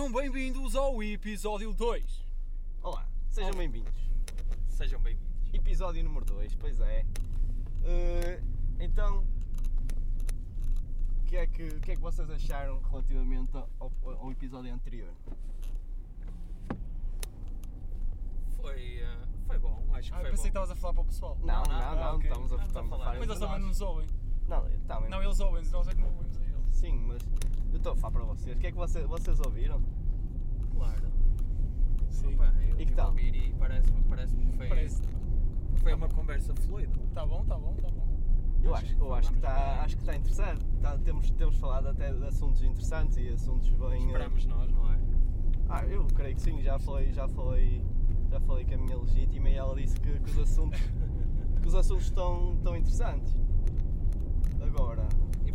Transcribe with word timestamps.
Sejam 0.00 0.12
bem-vindos 0.12 0.74
ao 0.74 1.02
episódio 1.02 1.74
2. 1.74 2.26
Olá, 2.82 3.06
sejam 3.28 3.50
Olá. 3.50 3.58
bem-vindos. 3.58 3.92
Sejam 4.66 4.98
bem-vindos. 4.98 5.30
Episódio 5.52 6.02
número 6.02 6.24
2, 6.24 6.54
pois 6.54 6.80
é. 6.80 7.04
Eh, 7.84 8.42
então, 8.78 9.22
o 11.20 11.24
que, 11.26 11.36
é 11.36 11.46
que, 11.46 11.68
o 11.68 11.80
que 11.80 11.90
é 11.92 11.96
que 11.96 12.00
vocês 12.00 12.30
acharam 12.30 12.80
relativamente 12.80 13.54
ao, 13.78 13.92
ao 14.02 14.32
episódio 14.32 14.72
anterior? 14.72 15.12
Foi, 18.56 19.00
eh, 19.02 19.18
foi 19.46 19.58
bom, 19.58 19.84
acho 19.92 20.08
que 20.08 20.14
Ah, 20.16 20.20
eu 20.20 20.22
foi 20.22 20.30
pensei 20.30 20.50
que 20.50 20.56
bom. 20.56 20.62
estavas 20.64 20.70
a 20.70 20.76
falar 20.76 20.94
para 20.94 21.02
o 21.02 21.04
pessoal. 21.04 21.36
Não, 21.44 21.62
não, 21.64 21.64
não, 21.64 22.02
Ah, 22.02 22.14
ok. 22.14 22.26
estamos, 22.30 22.52
a, 22.52 22.56
Estamos 22.56 22.62
a 22.62 22.66
estamos 22.68 22.92
a 22.92 22.96
falar 22.96 23.18
Mas 23.18 23.28
eles 23.28 23.38
também 23.38 23.60
não 23.60 23.68
nos 23.68 23.80
ouvem. 23.82 24.06
Não, 24.48 24.64
tá. 24.88 25.00
Não, 25.08 25.22
eles 25.22 25.38
ouvem, 25.40 25.62
nós 25.70 25.86
é 25.88 25.94
que 25.94 25.99
Sim, 26.80 26.98
mas 27.06 27.20
eu 27.72 27.76
estou 27.76 27.92
a 27.92 27.96
falar 27.96 28.12
para 28.12 28.24
vocês. 28.24 28.56
O 28.56 28.58
que 28.60 28.66
é 28.66 28.70
que 28.72 28.76
vocês, 28.76 29.06
vocês 29.06 29.38
ouviram? 29.40 29.80
Claro. 30.74 31.02
Sim. 32.08 32.34
Opa, 32.34 32.52
eu 32.68 32.80
E 32.80 32.86
que 32.86 32.92
tal? 32.94 33.08
ouvir 33.08 33.34
e 33.34 33.52
parece-me 33.58 34.02
parece 34.04 34.34
que 34.36 34.46
foi, 34.56 34.68
Parece. 34.68 35.02
foi 35.76 35.94
uma 35.94 36.08
conversa 36.08 36.54
fluida. 36.54 36.92
Tá 37.14 37.26
bom, 37.26 37.44
tá 37.44 37.56
bom, 37.58 37.74
tá 37.74 37.88
bom. 37.90 38.08
Eu 38.62 38.74
Acho 38.74 38.94
que 38.94 39.00
eu 39.00 39.14
acho 39.14 39.30
que 39.30 39.36
está 39.38 39.54
bem. 39.54 39.62
acho 39.84 39.96
que 39.96 40.02
está 40.02 40.16
interessante. 40.16 40.64
Tá- 40.82 40.98
temos, 40.98 41.30
temos 41.30 41.56
falado 41.56 41.88
até 41.88 42.12
de 42.12 42.24
assuntos 42.26 42.62
interessantes 42.62 43.16
e 43.16 43.28
assuntos 43.28 43.70
bem. 43.70 43.92
eh, 43.92 44.06
Esperamos 44.06 44.46
nós, 44.46 44.70
não 44.72 44.92
é? 44.92 44.98
Ah, 45.68 45.84
eu 45.86 46.06
creio 46.08 46.34
que 46.34 46.42
sim, 46.42 46.60
já 46.62 46.78
falei, 46.78 47.12
já 47.12 47.26
falei, 47.28 47.82
já 48.30 48.40
falei 48.40 48.64
com 48.64 48.74
a 48.74 48.78
minha 48.78 48.98
legítima 48.98 49.48
e 49.48 49.54
ela 49.54 49.74
disse 49.74 49.98
que, 50.00 50.18
que 50.20 50.30
os 50.30 50.38
assuntos, 50.38 50.78
que 51.62 51.68
os 51.68 51.74
assuntos 51.74 52.04
estão, 52.04 52.54
estão 52.54 52.76
interessantes. 52.76 53.34
Agora, 54.60 55.08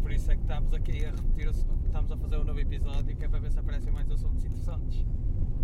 por 0.05 0.11
isso 0.11 0.29
é 0.31 0.35
que 0.35 0.41
estamos 0.43 0.71
aqui 0.71 1.03
a 1.03 1.09
repetir, 1.09 1.47
estamos 1.83 2.11
a 2.11 2.17
fazer 2.17 2.37
um 2.37 2.43
novo 2.43 2.59
episódio 2.59 3.15
que 3.15 3.25
é 3.25 3.27
para 3.27 3.39
ver 3.39 3.51
se 3.51 3.57
aparecem 3.57 3.91
mais 3.91 4.07
assuntos 4.11 4.45
interessantes. 4.45 5.03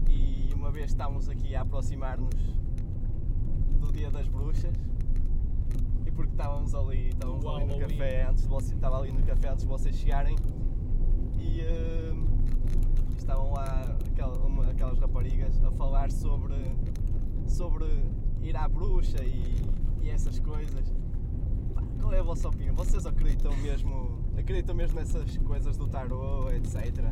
e 0.10 0.52
uma 0.56 0.72
vez 0.72 0.88
estamos 0.88 1.30
aqui 1.30 1.56
a 1.56 1.62
aproximar-nos 1.62 2.34
do 3.80 3.92
Dia 3.92 4.10
das 4.10 4.28
Bruxas 4.28 4.74
e 6.08 6.12
porque 6.12 6.32
estávamos 6.32 6.74
ali, 6.74 7.10
estávamos 7.10 7.46
ali 7.46 7.66
no 7.68 7.78
café 7.80 8.24
antes 8.28 8.44
de 8.44 8.50
vocês, 8.50 8.72
estava 8.72 8.98
ali 8.98 9.12
no 9.12 9.24
café 9.24 9.50
antes 9.50 9.62
de 9.62 9.68
vocês 9.68 9.96
chegarem 9.96 10.36
e 11.38 11.62
eh, 11.62 12.14
estavam 13.16 13.52
lá 13.54 13.96
aquel- 14.12 14.42
uma- 14.44 14.66
aquelas 14.72 14.98
raparigas 14.98 15.64
a 15.64 15.72
falar 15.72 16.12
sobre, 16.12 16.56
sobre 17.48 17.86
ir 18.42 18.58
à 18.58 18.68
bruxa 18.68 19.24
e, 19.24 19.62
e 20.02 20.10
essas 20.10 20.40
coisas. 20.40 20.92
Pá, 21.76 21.84
Qual 22.02 22.12
é 22.14 22.20
a 22.20 22.24
vossa 22.24 22.48
opinião? 22.50 22.74
Vocês 22.76 23.06
acreditam 23.06 23.56
mesmo, 23.58 24.11
acreditam 24.38 24.76
mesmo 24.76 25.00
nessas 25.00 25.38
coisas 25.38 25.78
do 25.78 25.88
tarô, 25.88 26.50
etc? 26.52 27.06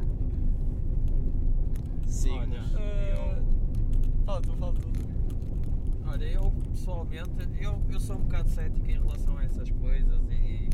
Signos. 2.07 2.73
Olha, 2.75 2.79
Eh, 2.79 3.41
Fala 4.25 4.41
tu, 4.41 4.53
fala 4.57 4.73
tu. 4.73 4.89
Olha, 6.07 6.25
eu 6.25 6.51
pessoalmente, 6.71 7.29
eu, 7.59 7.79
eu 7.89 7.99
sou 7.99 8.15
um 8.15 8.21
bocado 8.21 8.49
cético 8.49 8.89
em 8.89 8.93
relação 8.93 9.37
a 9.37 9.43
essas 9.43 9.69
coisas 9.71 10.19
e 10.31 10.69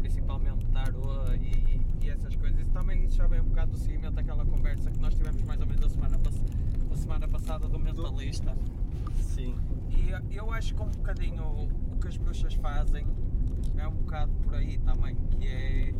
principalmente 0.00 0.66
tarô 0.66 1.02
e, 1.34 1.80
e 2.04 2.10
essas 2.10 2.34
coisas. 2.36 2.60
Isso 2.60 2.70
também 2.70 3.04
isso 3.04 3.16
já 3.16 3.26
vem 3.26 3.40
um 3.40 3.44
bocado 3.44 3.72
do 3.72 3.78
seguimento 3.78 4.12
daquela 4.14 4.44
conversa 4.44 4.90
que 4.90 4.98
nós 5.00 5.14
tivemos 5.14 5.42
mais 5.42 5.60
ou 5.60 5.66
menos 5.66 5.84
a 5.84 5.88
semana, 5.88 6.18
pass- 6.18 6.42
a 6.92 6.96
semana 6.96 7.28
passada 7.28 7.68
do 7.68 7.78
mentalista. 7.78 8.56
Sim. 9.20 9.54
E 10.30 10.36
eu 10.36 10.52
acho 10.52 10.74
que 10.74 10.82
um 10.82 10.88
bocadinho 10.88 11.42
o 11.92 11.96
que 12.00 12.08
as 12.08 12.16
bruxas 12.16 12.54
fazem 12.54 13.06
é 13.76 13.86
um 13.88 13.94
bocado 13.94 14.32
por 14.42 14.54
aí 14.54 14.78
também, 14.78 15.16
que 15.30 15.46
é 15.46 15.94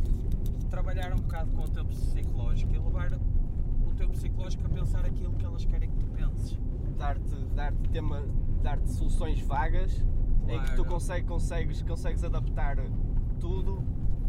trabalhar 0.69 1.13
um 1.13 1.17
bocado 1.17 1.51
com 1.51 1.63
o 1.63 1.67
teu 1.67 1.85
psicológico 1.85 2.73
e 2.73 2.77
levar 2.79 3.11
o 3.13 3.93
teu 3.95 4.09
psicológico 4.09 4.65
a 4.65 4.69
pensar 4.69 5.05
aquilo 5.05 5.33
que 5.33 5.45
elas 5.45 5.65
querem 5.65 5.89
que 5.89 5.97
tu 5.97 6.07
penses. 6.07 6.57
dar-te 6.97 7.35
dar-te 7.55 7.89
tema 7.89 8.23
dar-te 8.63 8.89
soluções 8.91 9.39
vagas 9.41 10.03
em 10.47 10.59
que 10.59 10.69
tu 10.71 10.75
Claro. 10.77 10.85
consegue, 10.85 11.27
consegues 11.27 11.81
consegues 11.81 12.23
adaptar 12.23 12.77
tudo 13.39 13.83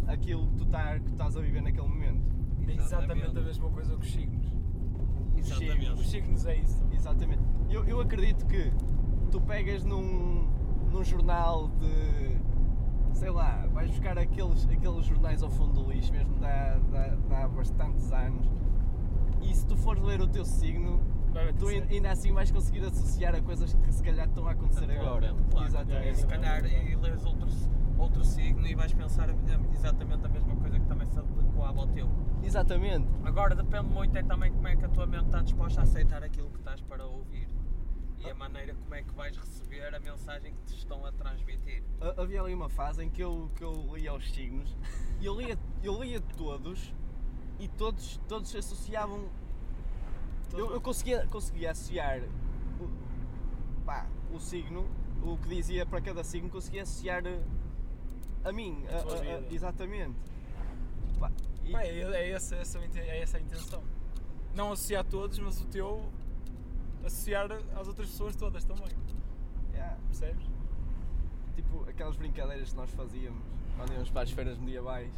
aquilo 0.06 0.46
que 0.48 0.56
tu 0.56 0.66
tá, 0.66 0.98
que 0.98 1.10
estás 1.10 1.36
a 1.36 1.40
viver 1.40 1.62
naquele 1.62 1.86
momento 1.88 2.22
É 2.68 2.72
exatamente 2.74 3.38
a 3.38 3.42
mesma 3.42 3.70
coisa 3.70 3.94
que 3.96 4.00
os 4.06 4.12
signos. 4.12 4.46
Exatamente. 5.36 5.92
Os 5.92 6.10
signos 6.10 6.46
é 6.46 6.56
isso. 6.56 6.84
exatamente 6.92 7.42
eu, 7.70 7.84
eu 7.84 8.00
acredito 8.00 8.46
que 8.46 8.72
tu 9.30 9.40
pegas 9.40 9.84
num, 9.84 10.48
num 10.92 11.04
jornal 11.04 11.68
de 11.68 12.36
sei 13.16 13.30
lá 13.30 13.66
vais 13.72 13.90
buscar 13.90 14.18
aqueles, 14.18 14.68
aqueles 14.68 15.06
jornais 15.06 15.42
ao 15.42 15.50
fundo 15.50 15.82
do 15.82 15.90
lixo 15.90 16.12
mesmo 16.12 16.36
há, 16.44 16.78
de 16.78 17.34
há 17.34 17.48
bastantes 17.48 18.12
anos 18.12 18.46
e 19.40 19.54
se 19.54 19.66
tu 19.66 19.76
fores 19.76 20.02
ler 20.02 20.20
o 20.20 20.28
teu 20.28 20.44
signo 20.44 21.00
tu 21.58 21.68
ainda 21.68 22.10
assim 22.10 22.32
vais 22.32 22.50
conseguir 22.50 22.84
associar 22.84 23.34
a 23.34 23.40
coisas 23.40 23.74
que 23.74 23.92
se 23.92 24.02
calhar 24.02 24.26
estão 24.26 24.46
a 24.46 24.52
acontecer 24.52 24.90
agora 24.90 25.26
Atualmente, 25.28 25.50
claro. 25.50 25.66
exatamente 25.66 26.10
E 26.10 26.14
se 26.14 26.26
calhar 26.26 26.64
e 26.66 26.96
lês 26.96 27.24
outro, 27.24 27.48
outro 27.98 28.24
signo 28.24 28.66
e 28.66 28.74
vais 28.74 28.92
pensar 28.92 29.28
exatamente 29.72 30.26
a 30.26 30.28
mesma 30.28 30.56
coisa 30.56 30.78
que 30.78 30.86
também 30.86 31.06
se 31.06 31.18
adequava 31.18 31.80
ao 31.80 31.86
teu. 31.88 32.08
Exatamente. 32.42 33.06
Agora 33.24 33.54
depende 33.54 33.88
muito 33.88 34.16
é 34.16 34.22
também 34.22 34.52
como 34.52 34.68
é 34.68 34.76
que 34.76 34.84
a 34.84 34.88
tua 34.88 35.06
mente 35.06 35.26
está 35.26 35.42
disposta 35.42 35.80
a 35.80 35.84
aceitar 35.84 36.22
aquilo 36.22 36.50
que 36.50 36.58
estás 36.58 36.80
para 36.82 37.04
ouvir 37.06 37.35
e 38.24 38.30
a 38.30 38.34
maneira 38.34 38.74
como 38.74 38.94
é 38.94 39.02
que 39.02 39.12
vais 39.14 39.36
receber 39.36 39.94
a 39.94 40.00
mensagem 40.00 40.54
que 40.54 40.62
te 40.72 40.78
estão 40.78 41.04
a 41.04 41.12
transmitir. 41.12 41.82
Ha- 42.00 42.20
Havia 42.22 42.42
ali 42.42 42.54
uma 42.54 42.68
fase 42.68 43.04
em 43.04 43.10
que 43.10 43.22
eu, 43.22 43.50
que 43.56 43.62
eu 43.62 43.94
lia 43.96 44.14
os 44.14 44.30
signos 44.32 44.76
e 45.20 45.26
eu 45.26 45.38
lia, 45.40 45.58
eu 45.82 46.02
lia 46.02 46.20
todos 46.36 46.92
e 47.58 47.68
todos, 47.68 48.18
todos 48.28 48.50
se 48.50 48.58
associavam. 48.58 49.28
Eu, 50.52 50.70
eu 50.72 50.80
conseguia, 50.80 51.26
conseguia 51.26 51.70
associar 51.72 52.20
o, 52.80 53.84
pá, 53.84 54.06
o 54.32 54.38
signo, 54.38 54.86
o 55.22 55.36
que 55.38 55.48
dizia 55.48 55.84
para 55.84 56.00
cada 56.00 56.22
signo, 56.24 56.48
conseguia 56.48 56.82
associar 56.82 57.22
a 58.44 58.52
mim. 58.52 58.84
A 58.88 58.96
a- 58.98 59.52
exatamente. 59.52 60.14
Pá, 61.18 61.30
e- 61.64 61.72
Pá, 61.72 61.82
é, 61.82 62.00
é, 62.00 62.30
essa, 62.30 62.56
essa, 62.56 62.78
é 62.78 63.20
essa 63.20 63.36
a 63.36 63.40
intenção. 63.40 63.82
Não 64.54 64.72
associar 64.72 65.04
todos, 65.04 65.38
mas 65.38 65.60
o 65.60 65.66
teu 65.66 66.02
associar 67.06 67.50
às 67.78 67.88
outras 67.88 68.08
pessoas 68.10 68.36
todas 68.36 68.64
também. 68.64 68.88
yeah, 69.72 69.96
Percebes? 70.06 70.44
tipo 71.54 71.88
aquelas 71.88 72.16
brincadeiras 72.16 72.70
que 72.70 72.76
nós 72.76 72.90
fazíamos 72.90 73.42
quando 73.76 73.92
íamos 73.92 74.10
para 74.10 74.22
as 74.22 74.30
feiras 74.30 74.58
medievais. 74.58 75.12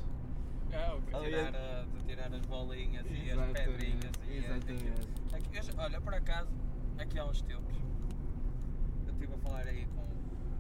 Ah, 0.73 0.95
ok. 0.97 1.15
Ali- 1.15 1.27
Tirar, 1.35 1.55
a- 1.57 1.85
de 1.85 2.05
tirar 2.05 2.33
as 2.33 2.43
bolinhas 2.47 3.07
e 3.07 3.13
as 3.13 3.27
Exatamente, 3.33 3.65
pedrinhas 3.65 4.13
e 4.29 4.37
exatamente. 4.37 5.73
olha, 5.79 6.01
por 6.01 6.15
acaso, 6.15 6.51
aqui 6.99 7.19
há 7.19 7.25
uns 7.25 7.41
tempos, 7.43 7.77
eu 9.07 9.13
estive 9.13 9.35
a 9.35 9.39
falar 9.39 9.67
aí 9.67 9.87
com 9.87 10.07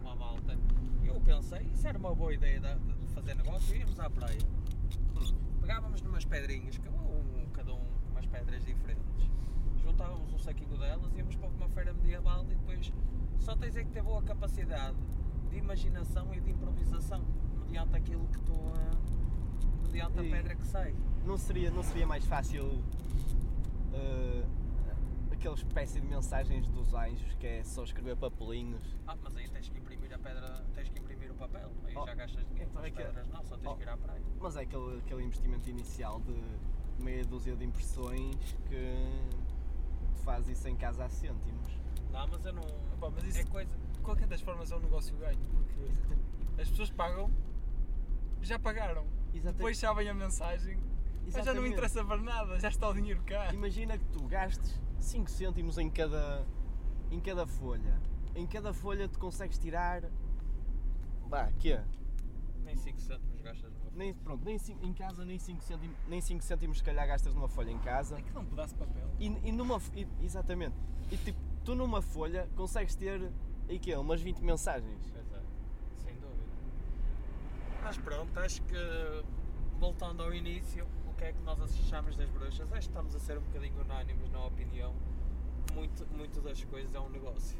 uma 0.00 0.16
malta 0.16 0.56
e 1.02 1.06
eu 1.08 1.20
pensei, 1.20 1.60
isso 1.72 1.86
era 1.86 1.98
uma 1.98 2.14
boa 2.14 2.32
ideia 2.34 2.58
de, 2.58 2.74
de 2.96 3.06
fazer 3.08 3.34
negócio, 3.34 3.76
íamos 3.76 4.00
à 4.00 4.08
praia, 4.10 4.38
pegávamos 5.60 6.00
numas 6.02 6.24
pedrinhas, 6.24 6.78
cada 6.78 6.96
um, 6.96 7.46
cada 7.52 7.72
um 7.74 7.84
com 7.84 8.10
umas 8.12 8.26
pedras 8.26 8.64
diferentes, 8.64 9.30
juntávamos 9.92 10.32
um 10.34 10.38
saquinho 10.38 10.76
delas, 10.76 11.14
íamos 11.16 11.34
para 11.36 11.48
uma 11.48 11.68
feira 11.70 11.92
medieval 11.94 12.42
e 12.44 12.46
depois 12.48 12.92
só 13.38 13.56
tens 13.56 13.74
é 13.76 13.84
que 13.84 13.90
ter 13.90 14.02
boa 14.02 14.22
capacidade 14.22 14.96
de 15.50 15.56
imaginação 15.56 16.32
e 16.34 16.40
de 16.40 16.50
improvisação 16.50 17.24
mediante 17.64 17.96
aquilo 17.96 18.26
que 18.28 18.40
tu. 18.42 18.52
ah, 18.74 18.96
mediante 19.84 20.18
a 20.18 20.22
E- 20.22 20.30
pedra 20.30 20.54
que 20.54 20.66
sai. 20.66 20.94
não 21.24 21.38
seria, 21.38 21.70
não 21.70 21.82
seria 21.82 22.06
mais 22.06 22.24
fácil 22.26 22.82
eh, 23.94 24.44
aquela 25.32 25.54
espécie 25.54 25.98
de 26.00 26.06
mensagens 26.06 26.68
dos 26.68 26.92
anjos 26.92 27.34
que 27.36 27.46
é 27.46 27.64
só 27.64 27.82
escrever 27.84 28.14
papelinhos? 28.16 28.82
Ah, 29.06 29.16
mas 29.22 29.34
aí 29.36 29.48
tens 29.48 29.68
que 29.70 29.78
imprimir 29.78 30.12
a 30.12 30.18
pedra, 30.18 30.62
tens 30.74 30.88
que 30.90 30.98
imprimir 30.98 31.30
o 31.30 31.34
papel, 31.34 31.70
aí 31.86 31.94
Oh, 31.96 32.04
já 32.04 32.14
gastas 32.14 32.46
dinheiro 32.46 32.70
então 32.70 32.84
é 32.84 32.90
que- 32.90 32.96
pedras, 33.02 33.26
não, 33.28 33.42
só 33.44 33.56
tens 33.56 33.70
oh. 33.72 33.76
que 33.76 33.82
ir 33.84 33.88
à 33.88 33.96
praia. 33.96 34.22
Mas 34.38 34.56
é 34.56 34.60
aquele, 34.60 34.98
aquele 34.98 35.22
investimento 35.24 35.70
inicial 35.70 36.20
de 36.20 37.02
meia 37.02 37.24
dúzia 37.24 37.56
de 37.56 37.64
impressões 37.64 38.36
que 38.68 39.47
fazes 40.18 40.58
isso 40.58 40.68
em 40.68 40.76
casa 40.76 41.04
a 41.04 41.08
cêntimos. 41.08 41.78
Não, 42.12 42.26
mas 42.28 42.44
eu 42.44 42.52
não. 42.52 42.62
Pá, 43.00 43.10
mas 43.10 43.24
isso- 43.24 43.38
É 43.40 43.44
coisa. 43.44 43.76
De 43.92 43.98
qualquer 44.00 44.26
das 44.26 44.40
formas 44.40 44.70
é 44.70 44.76
um 44.76 44.80
negócio 44.80 45.16
ganho, 45.16 45.38
porque 45.50 46.60
as 46.60 46.68
pessoas 46.68 46.90
pagam, 46.90 47.30
já 48.42 48.58
pagaram. 48.58 49.04
Exatamente. 49.34 49.56
Depois 49.58 49.78
sabem 49.78 50.08
a 50.08 50.14
mensagem, 50.14 50.76
mas 51.24 51.34
já 51.34 51.38
não 51.38 51.42
Exatamente. 51.52 51.72
interessa 51.74 52.04
para 52.04 52.16
nada, 52.22 52.58
já 52.58 52.68
está 52.68 52.88
o 52.88 52.94
dinheiro 52.94 53.22
cá. 53.24 53.52
Imagina 53.52 53.98
que 53.98 54.04
tu 54.06 54.26
gastes 54.26 54.80
5 54.98 55.30
cêntimos 55.30 55.76
em 55.78 55.90
cada, 55.90 56.44
em 57.10 57.20
cada 57.20 57.46
folha. 57.46 58.00
Em 58.34 58.46
cada 58.46 58.72
folha 58.72 59.08
tu 59.08 59.18
consegues 59.18 59.58
tirar. 59.58 60.02
Bah, 61.28 61.50
quê? 61.58 61.78
Nem 62.64 62.74
5 62.76 62.98
cêntimos 63.00 63.40
gastas 63.42 63.72
Nem, 63.98 64.14
pronto, 64.14 64.44
nem 64.44 64.56
cin- 64.58 64.78
em 64.80 64.92
casa 64.92 65.24
nem 65.24 65.38
5 65.40 65.60
cêntimos, 65.64 65.96
nem 66.06 66.20
5 66.20 66.42
cêntimos 66.44 66.78
se 66.78 66.84
calhar 66.84 67.04
gastas 67.06 67.34
numa 67.34 67.48
folha 67.48 67.70
em 67.72 67.78
casa. 67.80 68.16
É 68.34 68.38
um 68.38 68.44
pedaço 68.44 68.74
de 68.74 68.78
papel. 68.78 69.10
E, 69.18 69.26
e 69.26 69.50
numa. 69.52 69.80
e- 69.94 70.06
exatamente. 70.22 70.76
E 71.10 71.16
tipo, 71.16 71.38
tu 71.64 71.74
numa 71.74 72.00
folha 72.00 72.48
consegues 72.54 72.94
ter. 72.94 73.30
E 73.68 73.76
quê? 73.78 73.96
Umas 73.96 74.20
20 74.22 74.38
mensagens. 74.40 75.12
É, 75.14 75.40
sem 75.96 76.14
dúvida. 76.14 76.44
Mas 77.82 77.98
pronto, 77.98 78.38
acho 78.38 78.62
que 78.62 78.76
voltando 79.80 80.22
ao 80.22 80.32
início, 80.32 80.86
o 81.10 81.14
que 81.14 81.24
é 81.24 81.32
que 81.32 81.42
nós 81.42 81.60
achamos 81.60 82.16
das 82.16 82.30
bruxas? 82.30 82.72
Acho 82.72 82.88
que 82.88 82.94
estamos 82.94 83.14
a 83.16 83.18
ser 83.18 83.36
um 83.36 83.42
bocadinho 83.42 83.80
unânimes 83.80 84.30
na 84.30 84.44
opinião. 84.44 84.94
que 85.66 85.74
Muito, 85.74 86.06
muito 86.16 86.40
das 86.40 86.62
coisas 86.64 86.94
é 86.94 87.00
um 87.00 87.08
negócio. 87.10 87.58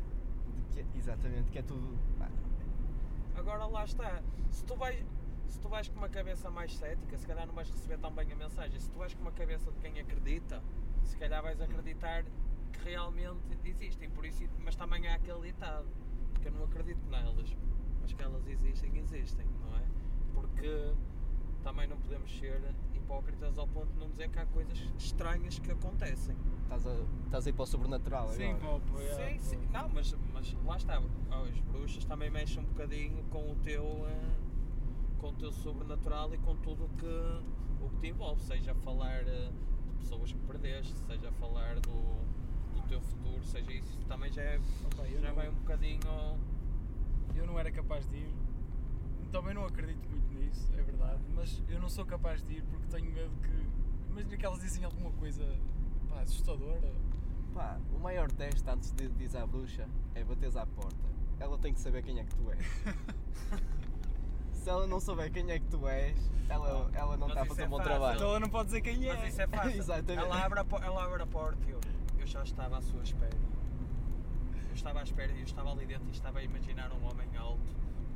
Que- 0.72 0.86
exatamente, 0.96 1.50
que 1.50 1.58
é 1.58 1.62
tudo. 1.62 1.98
Agora 3.36 3.66
lá 3.66 3.84
está. 3.84 4.22
Se 4.50 4.64
tu 4.64 4.76
vais, 4.76 5.04
se 5.48 5.58
tu 5.60 5.68
vais 5.68 5.88
com 5.88 5.98
uma 5.98 6.08
cabeça 6.08 6.50
mais 6.50 6.74
cética, 6.76 7.16
se 7.16 7.26
calhar 7.26 7.46
não 7.46 7.54
vais 7.54 7.70
receber 7.70 7.98
tão 7.98 8.12
bem 8.12 8.30
a 8.32 8.36
mensagem. 8.36 8.78
Se 8.78 8.90
tu 8.90 8.98
vais 8.98 9.14
com 9.14 9.22
uma 9.22 9.32
cabeça 9.32 9.70
de 9.72 9.78
quem 9.80 9.98
acredita, 10.00 10.62
se 11.04 11.16
calhar 11.16 11.42
vais 11.42 11.60
acreditar 11.60 12.24
que 12.72 12.84
realmente 12.84 13.40
existem. 13.64 14.10
Por 14.10 14.24
isso, 14.26 14.42
mas 14.64 14.76
também 14.76 15.06
há 15.08 15.14
aquele 15.14 15.40
ditado, 15.52 15.86
que 16.40 16.48
eu 16.48 16.52
não 16.52 16.64
acredito 16.64 17.04
nelas, 17.08 17.56
mas 18.00 18.12
que 18.12 18.22
elas 18.22 18.46
existem, 18.46 18.96
existem, 18.98 19.46
não 19.60 19.76
é? 19.76 19.82
Porque 20.34 20.92
também 21.62 21.86
não 21.88 21.96
podemos 21.98 22.30
ser 22.38 22.60
hipócritas 22.94 23.58
ao 23.58 23.66
ponto 23.66 23.92
de 23.92 23.98
não 23.98 24.08
dizer 24.10 24.28
que 24.30 24.38
há 24.38 24.46
coisas 24.46 24.78
estranhas 24.98 25.58
que 25.58 25.70
acontecem. 25.70 26.36
Estás 26.62 26.86
a, 26.86 26.94
estás 27.24 27.46
a 27.46 27.50
ir 27.50 27.52
para 27.54 27.62
o 27.62 27.66
sobrenatural 27.66 28.28
Sim, 28.28 28.52
agora. 28.52 28.80
pô, 28.80 29.00
é, 29.00 29.14
Sim, 29.14 29.34
pô. 29.38 29.42
sim. 29.44 29.68
Não, 29.72 29.88
mas, 29.88 30.14
mas 30.32 30.52
lá 30.64 30.76
está. 30.76 30.98
As 30.98 31.60
bruxas 31.60 32.04
também 32.04 32.30
mexem 32.30 32.62
um 32.62 32.66
bocadinho 32.66 33.24
com 33.24 33.52
o 33.52 33.56
teu. 33.56 34.06
eh, 34.06 34.47
com 35.18 35.28
o 35.28 35.32
teu 35.32 35.52
sobrenatural 35.52 36.32
e 36.34 36.38
com 36.38 36.56
tudo 36.56 36.84
o 36.84 36.88
que, 36.90 37.84
o 37.84 37.88
que 37.90 37.96
te 38.00 38.06
envolve. 38.08 38.40
Seja 38.42 38.74
falar 38.76 39.22
eh, 39.26 39.50
de 39.90 39.98
pessoas 39.98 40.32
que 40.32 40.38
perdeste, 40.40 40.94
seja 41.06 41.30
falar 41.32 41.74
do, 41.80 41.90
do 42.74 42.82
teu 42.88 43.00
futuro, 43.00 43.42
seja 43.44 43.72
isso. 43.72 43.98
Também 44.06 44.32
já, 44.32 44.42
é, 44.42 44.60
Opa, 44.86 45.04
já 45.06 45.28
não- 45.28 45.34
vai 45.34 45.48
um 45.48 45.54
bocadinho. 45.54 46.00
Eu 47.34 47.46
não 47.46 47.58
era 47.58 47.70
capaz 47.70 48.08
de 48.08 48.16
ir. 48.16 48.34
Também 49.30 49.52
não 49.54 49.64
acredito 49.64 50.08
muito 50.08 50.32
nisso, 50.34 50.72
é 50.76 50.82
verdade. 50.82 51.22
Mas 51.34 51.62
eu 51.68 51.78
não 51.80 51.88
sou 51.88 52.04
capaz 52.06 52.42
de 52.42 52.54
ir 52.54 52.62
porque 52.64 52.86
tenho 52.86 53.12
medo 53.12 53.30
que. 53.42 53.68
Imagina 54.10 54.36
que 54.36 54.46
elas 54.46 54.60
dizem 54.60 54.84
alguma 54.84 55.10
coisa 55.12 55.44
pá, 56.08 56.20
assustadora. 56.22 56.90
Pá, 57.54 57.78
o 57.94 57.98
maior 57.98 58.30
teste 58.32 58.68
antes 58.68 58.90
de 58.92 59.08
dizer 59.10 59.38
à 59.38 59.46
bruxa 59.46 59.86
é 60.14 60.24
bateres 60.24 60.56
à 60.56 60.66
porta. 60.66 61.06
Ela 61.38 61.58
tem 61.58 61.72
que 61.74 61.80
saber 61.80 62.02
quem 62.02 62.18
é 62.18 62.24
que 62.24 62.34
tu 62.34 62.50
és. 62.50 62.66
Se 64.62 64.70
ela 64.70 64.86
não 64.86 65.00
souber 65.00 65.30
quem 65.32 65.50
é 65.50 65.58
que 65.58 65.66
tu 65.66 65.86
és, 65.88 66.16
ela, 66.48 66.90
ela 66.94 67.16
não 67.16 67.28
Mas 67.28 67.36
está 67.36 67.40
a 67.40 67.44
isso 67.44 67.48
fazer 67.54 67.62
é 67.62 67.66
um 67.66 67.70
bom 67.70 67.76
fácil. 67.78 67.90
trabalho. 67.92 68.16
Então 68.16 68.28
ela 68.28 68.40
não 68.40 68.48
pode 68.48 68.64
dizer 68.66 68.80
quem 68.80 69.08
é. 69.08 69.14
Mas 69.16 69.28
isso 69.32 69.42
é 69.42 69.46
fácil. 69.46 69.70
Exatamente. 69.78 70.24
Ela 70.24 70.44
abre, 70.44 70.60
a, 70.60 70.64
po- 70.64 70.78
ela 70.82 71.04
abre 71.04 71.22
a 71.22 71.26
porta 71.26 71.58
e 71.66 71.70
eu, 71.70 71.80
eu 72.18 72.26
já 72.26 72.42
estava 72.42 72.78
à 72.78 72.82
sua 72.82 73.02
espera. 73.02 73.36
Eu 74.68 74.74
estava 74.74 75.00
à 75.00 75.02
espera 75.02 75.32
e 75.32 75.38
eu 75.38 75.44
estava 75.44 75.70
ali 75.72 75.86
dentro 75.86 76.06
e 76.08 76.10
estava 76.10 76.38
a 76.38 76.42
imaginar 76.42 76.92
um 76.92 77.04
homem 77.10 77.28
alto, 77.36 77.60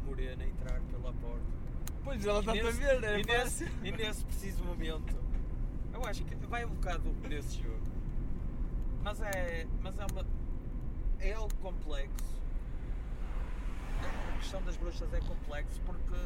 moreno, 0.04 0.42
a 0.42 0.46
entrar 0.46 0.80
pela 0.80 1.12
porta. 1.14 1.62
Pois 2.04 2.26
ela 2.26 2.40
está 2.40 2.52
a 2.52 2.54
nesse- 2.54 2.72
ver, 2.78 3.04
é 3.04 3.20
e, 3.20 3.24
nesse, 3.24 3.64
fácil. 3.64 3.86
e 3.86 3.92
nesse 3.92 4.24
preciso 4.24 4.64
momento, 4.64 5.16
eu 5.94 6.04
acho 6.04 6.24
que 6.24 6.34
vai 6.46 6.64
um 6.64 6.70
bocado 6.70 7.12
nesse 7.28 7.62
jogo. 7.62 7.80
Mas 9.02 9.20
é. 9.22 9.66
Mas 9.82 9.98
é 9.98 10.06
uma. 10.12 10.26
É 11.20 11.32
algo 11.34 11.54
complexo. 11.62 12.41
A 14.04 14.38
questão 14.38 14.62
das 14.62 14.76
bruxas 14.76 15.12
é 15.14 15.20
complexo 15.20 15.81
porque 15.82 16.16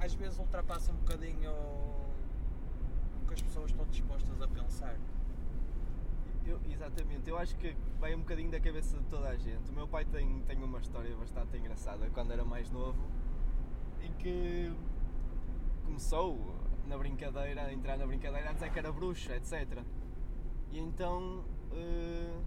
às 0.00 0.14
vezes 0.14 0.38
ultrapassa 0.38 0.92
um 0.92 0.96
bocadinho 0.96 1.50
o 1.50 3.26
que 3.26 3.34
as 3.34 3.42
pessoas 3.42 3.70
estão 3.70 3.84
dispostas 3.86 4.40
a 4.40 4.48
pensar. 4.48 4.96
Eu- 6.46 6.60
exatamente, 6.70 7.28
eu 7.28 7.36
acho 7.36 7.56
que 7.56 7.76
vai 8.00 8.14
um 8.14 8.20
bocadinho 8.20 8.50
da 8.50 8.60
cabeça 8.60 8.96
de 8.96 9.04
toda 9.04 9.28
a 9.28 9.36
gente. 9.36 9.70
O 9.70 9.74
meu 9.74 9.86
pai 9.86 10.04
tem, 10.06 10.40
tem 10.42 10.62
uma 10.62 10.78
história 10.78 11.14
bastante 11.16 11.56
engraçada 11.58 12.08
quando 12.10 12.32
era 12.32 12.44
mais 12.44 12.70
novo, 12.70 12.98
em 14.00 14.12
que 14.14 14.72
começou 15.84 16.54
na 16.86 16.96
brincadeira, 16.96 17.64
a 17.64 17.72
entrar 17.72 17.98
na 17.98 18.06
brincadeira 18.06 18.48
a 18.50 18.52
dizer 18.52 18.70
que 18.72 18.78
era 18.78 18.90
bruxa, 18.90 19.36
etc. 19.36 19.82
E 20.70 20.78
então 20.78 21.44
eh, 21.72 22.40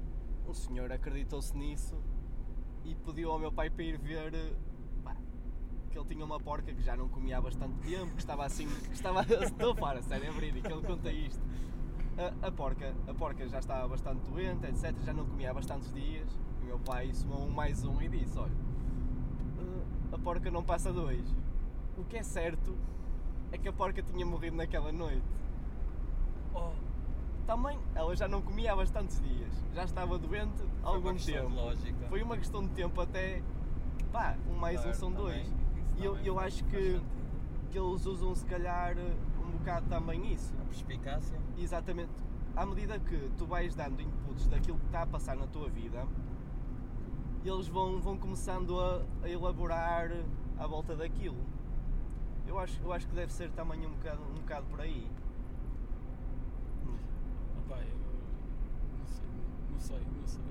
um 0.48 0.54
senhor 0.54 0.92
acreditou-se 0.92 1.56
nisso 1.56 1.96
e 2.86 2.96
pediu 2.96 3.32
ao 3.32 3.40
meu 3.40 3.52
pai 3.52 3.70
para 3.70 3.84
ir 3.84 3.98
ver 3.98 4.34
eh, 4.34 4.54
pá, 5.04 5.16
que 5.90 5.98
ele 5.98 6.08
tinha 6.08 6.26
uma 6.26 6.40
porca 6.40 6.74
que 6.74 6.82
já 6.82 6.96
não 6.96 7.08
comia 7.08 7.38
há 7.38 7.42
bastante 7.42 7.76
tempo, 7.80 8.12
que 8.14 8.20
estava 8.20 8.46
assim, 8.46 8.68
que 8.68 8.94
estava. 8.94 9.22
Estou 9.44 9.76
fora, 9.76 10.02
sério, 10.02 10.28
é 10.28 10.32
verídico, 10.32 10.68
ele 10.68 10.82
conta 10.82 11.12
isto. 11.12 11.42
A, 12.18 12.48
a 12.48 12.52
porca, 12.52 12.94
a 13.08 13.14
porca 13.14 13.48
já 13.48 13.60
estava 13.60 13.88
bastante 13.88 14.30
doente, 14.30 14.66
etc. 14.66 14.96
Já 15.04 15.14
não 15.14 15.26
comia 15.26 15.52
há 15.52 15.54
bastantes 15.54 15.94
dias. 15.94 16.30
E 16.62 16.64
o 16.64 16.66
meu 16.68 16.80
pai 16.80 17.14
somou 17.14 17.46
um 17.46 17.52
mais 17.52 17.84
um 17.84 18.02
e 18.02 18.10
disse: 18.10 18.38
Olha, 18.38 18.52
eh, 19.60 20.16
a 20.16 20.18
porca 20.18 20.52
não 20.52 20.64
passa 20.64 20.92
dois. 20.92 21.26
O 21.98 22.04
que 22.04 22.18
é 22.18 22.24
certo 22.24 22.76
é 23.52 23.58
que 23.58 23.68
a 23.68 23.74
porca 23.74 24.02
tinha 24.02 24.26
morrido 24.26 24.56
naquela 24.56 24.92
noite. 24.92 25.26
Oh, 26.54 26.72
Também 27.52 27.78
ela 27.94 28.16
já 28.16 28.30
não 28.30 28.42
comia 28.42 28.72
há 28.72 28.76
bastantes 28.78 29.20
dias. 29.20 29.52
Já 29.74 29.84
estava 29.84 30.18
doente 30.18 30.64
há 30.82 30.88
foi 30.88 30.96
algum 30.96 31.16
tempo. 31.18 31.50
lógica. 31.50 32.08
Foi 32.08 32.24
uma 32.24 32.38
questão 32.38 32.64
de 32.64 32.70
tempo 32.70 33.02
até. 33.02 33.44
Pá, 34.10 34.38
um 34.50 34.54
mais 34.56 34.80
um 34.80 34.84
Claro, 34.84 34.98
são 34.98 35.12
também, 35.12 35.26
dois. 35.26 35.48
isso 35.48 35.56
E 35.98 36.06
eu, 36.06 36.18
eu 36.20 36.40
acho 36.40 36.64
que, 36.64 37.02
que 37.70 37.78
eles 37.78 38.06
usam 38.06 38.34
se 38.36 38.46
calhar 38.46 38.96
um 38.98 39.52
bocado 39.52 39.86
também 39.90 40.32
isso. 40.32 40.56
A 40.62 40.64
perspicácia. 40.64 41.38
Exatamente. 41.58 42.10
À 42.56 42.66
medida 42.66 42.98
que 43.00 43.30
tu 43.38 43.46
vais 43.46 43.76
dando 43.76 44.02
inputs 44.02 44.48
daquilo 44.48 44.80
que 44.80 44.86
está 44.86 45.02
a 45.02 45.08
passar 45.08 45.36
na 45.36 45.48
tua 45.48 45.68
vida, 45.70 46.08
eles 47.44 47.68
vão, 47.68 48.00
vão 48.00 48.18
começando 48.18 48.80
a, 48.80 49.02
a 49.26 49.30
elaborar 49.30 50.10
à 50.58 50.66
volta 50.66 50.96
daquilo. 50.96 51.44
Eu 52.48 52.58
acho, 52.58 52.82
eu 52.82 52.94
acho 52.94 53.06
que 53.10 53.14
deve 53.14 53.34
ser 53.34 53.52
também 53.52 53.86
um 53.86 53.92
bocado, 53.92 54.22
um 54.24 54.36
bocado 54.36 54.66
por 54.68 54.80
aí. 54.80 55.06
Opa, 57.72 57.82
eu 57.82 57.98
não 59.00 59.08
sei, 59.08 59.26
não 59.72 59.80
sei, 59.80 60.00
não 60.20 60.28
sei. 60.28 60.42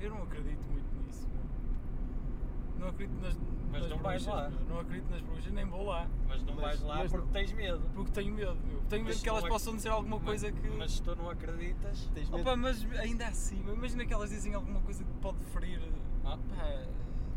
Eu 0.00 0.10
não 0.10 0.22
acredito 0.22 0.62
muito 0.70 1.04
nisso. 1.04 1.28
meu. 1.28 2.80
Não 2.80 2.88
acredito 2.88 3.20
nas, 3.20 3.36
Mas 3.70 3.82
nas 3.82 3.90
não 3.90 3.98
vais 3.98 4.24
bruxas, 4.24 4.42
lá. 4.42 4.50
meu. 4.50 4.60
Não 4.68 4.80
acredito 4.80 5.10
nas 5.10 5.20
bruxas, 5.22 5.52
nem 5.52 5.64
vou 5.64 5.84
lá. 5.84 6.06
Mas 6.28 6.42
não 6.42 6.54
Mas- 6.54 6.64
vais 6.64 6.82
lá 6.82 6.96
porque 7.02 7.16
não- 7.16 7.26
tens 7.28 7.52
medo. 7.52 7.90
Porque 7.94 8.10
tenho 8.12 8.34
medo, 8.34 8.56
meu. 8.66 8.80
Tenho 8.88 9.04
Mas 9.04 9.14
medo 9.16 9.22
que 9.22 9.28
elas 9.28 9.44
é- 9.44 9.48
possam 9.48 9.76
dizer 9.76 9.88
alguma 9.90 10.20
coisa 10.20 10.50
mas, 10.50 10.60
que. 10.60 10.68
Mas 10.76 10.92
se 10.92 11.02
tu 11.02 11.16
não 11.16 11.30
acreditas. 11.30 12.10
Tens 12.14 12.28
medo, 12.30 12.40
Opa, 12.40 12.56
mas 12.56 12.84
ainda 12.98 13.26
assim, 13.26 13.60
imagina 13.72 14.04
que 14.06 14.12
elas 14.12 14.30
dizem 14.30 14.54
alguma 14.54 14.80
coisa 14.80 15.04
que 15.04 15.12
pode 15.20 15.38
ferir. 15.46 15.80
Ah. 16.24 16.38
Pá, 16.56 16.84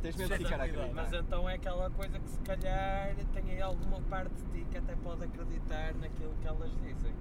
tens 0.01 0.15
medo 0.15 0.29
de 0.37 0.43
ficar 0.43 0.59
a 0.61 0.63
acreditar. 0.65 0.93
Mas 0.93 1.13
então 1.13 1.49
é 1.49 1.55
aquela 1.55 1.89
coisa 1.91 2.19
que 2.19 2.29
se 2.29 2.39
calhar 2.41 3.15
tem 3.33 3.51
aí 3.51 3.61
alguma 3.61 3.99
parte 4.01 4.33
de 4.35 4.59
ti 4.61 4.67
que 4.71 4.77
até 4.77 4.95
pode 4.97 5.23
acreditar 5.23 5.93
naquilo 5.95 6.33
que 6.41 6.47
elas 6.47 6.71
dizem. 6.81 7.13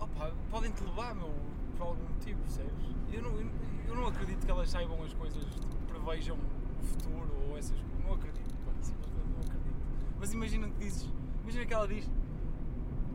Opa, 0.00 0.32
podem 0.50 0.72
te 0.72 0.82
levar, 0.84 1.14
meu, 1.14 1.32
por 1.76 1.86
algum 1.88 2.02
motivo, 2.08 2.40
percebes? 2.40 2.72
Eu 3.12 3.22
não, 3.22 3.30
eu, 3.38 3.50
eu 3.88 3.94
não 3.94 4.06
acredito 4.06 4.44
que 4.44 4.50
elas 4.50 4.70
saibam 4.70 5.02
as 5.02 5.12
coisas, 5.14 5.44
tipo, 5.44 5.76
prevejam 5.88 6.36
o 6.80 6.84
futuro 6.84 7.34
ou 7.50 7.58
essas 7.58 7.78
coisas. 7.78 8.04
Não 8.04 8.14
acredito, 8.14 8.54
pá, 8.64 8.72
simplesmente 8.80 9.28
não 9.28 9.40
acredito. 9.40 9.76
Mas 10.18 10.32
imagina 10.32 10.68
que 10.68 10.78
dizes, 10.78 11.08
imagina 11.42 11.66
que 11.66 11.74
ela 11.74 11.88
diz, 11.88 12.10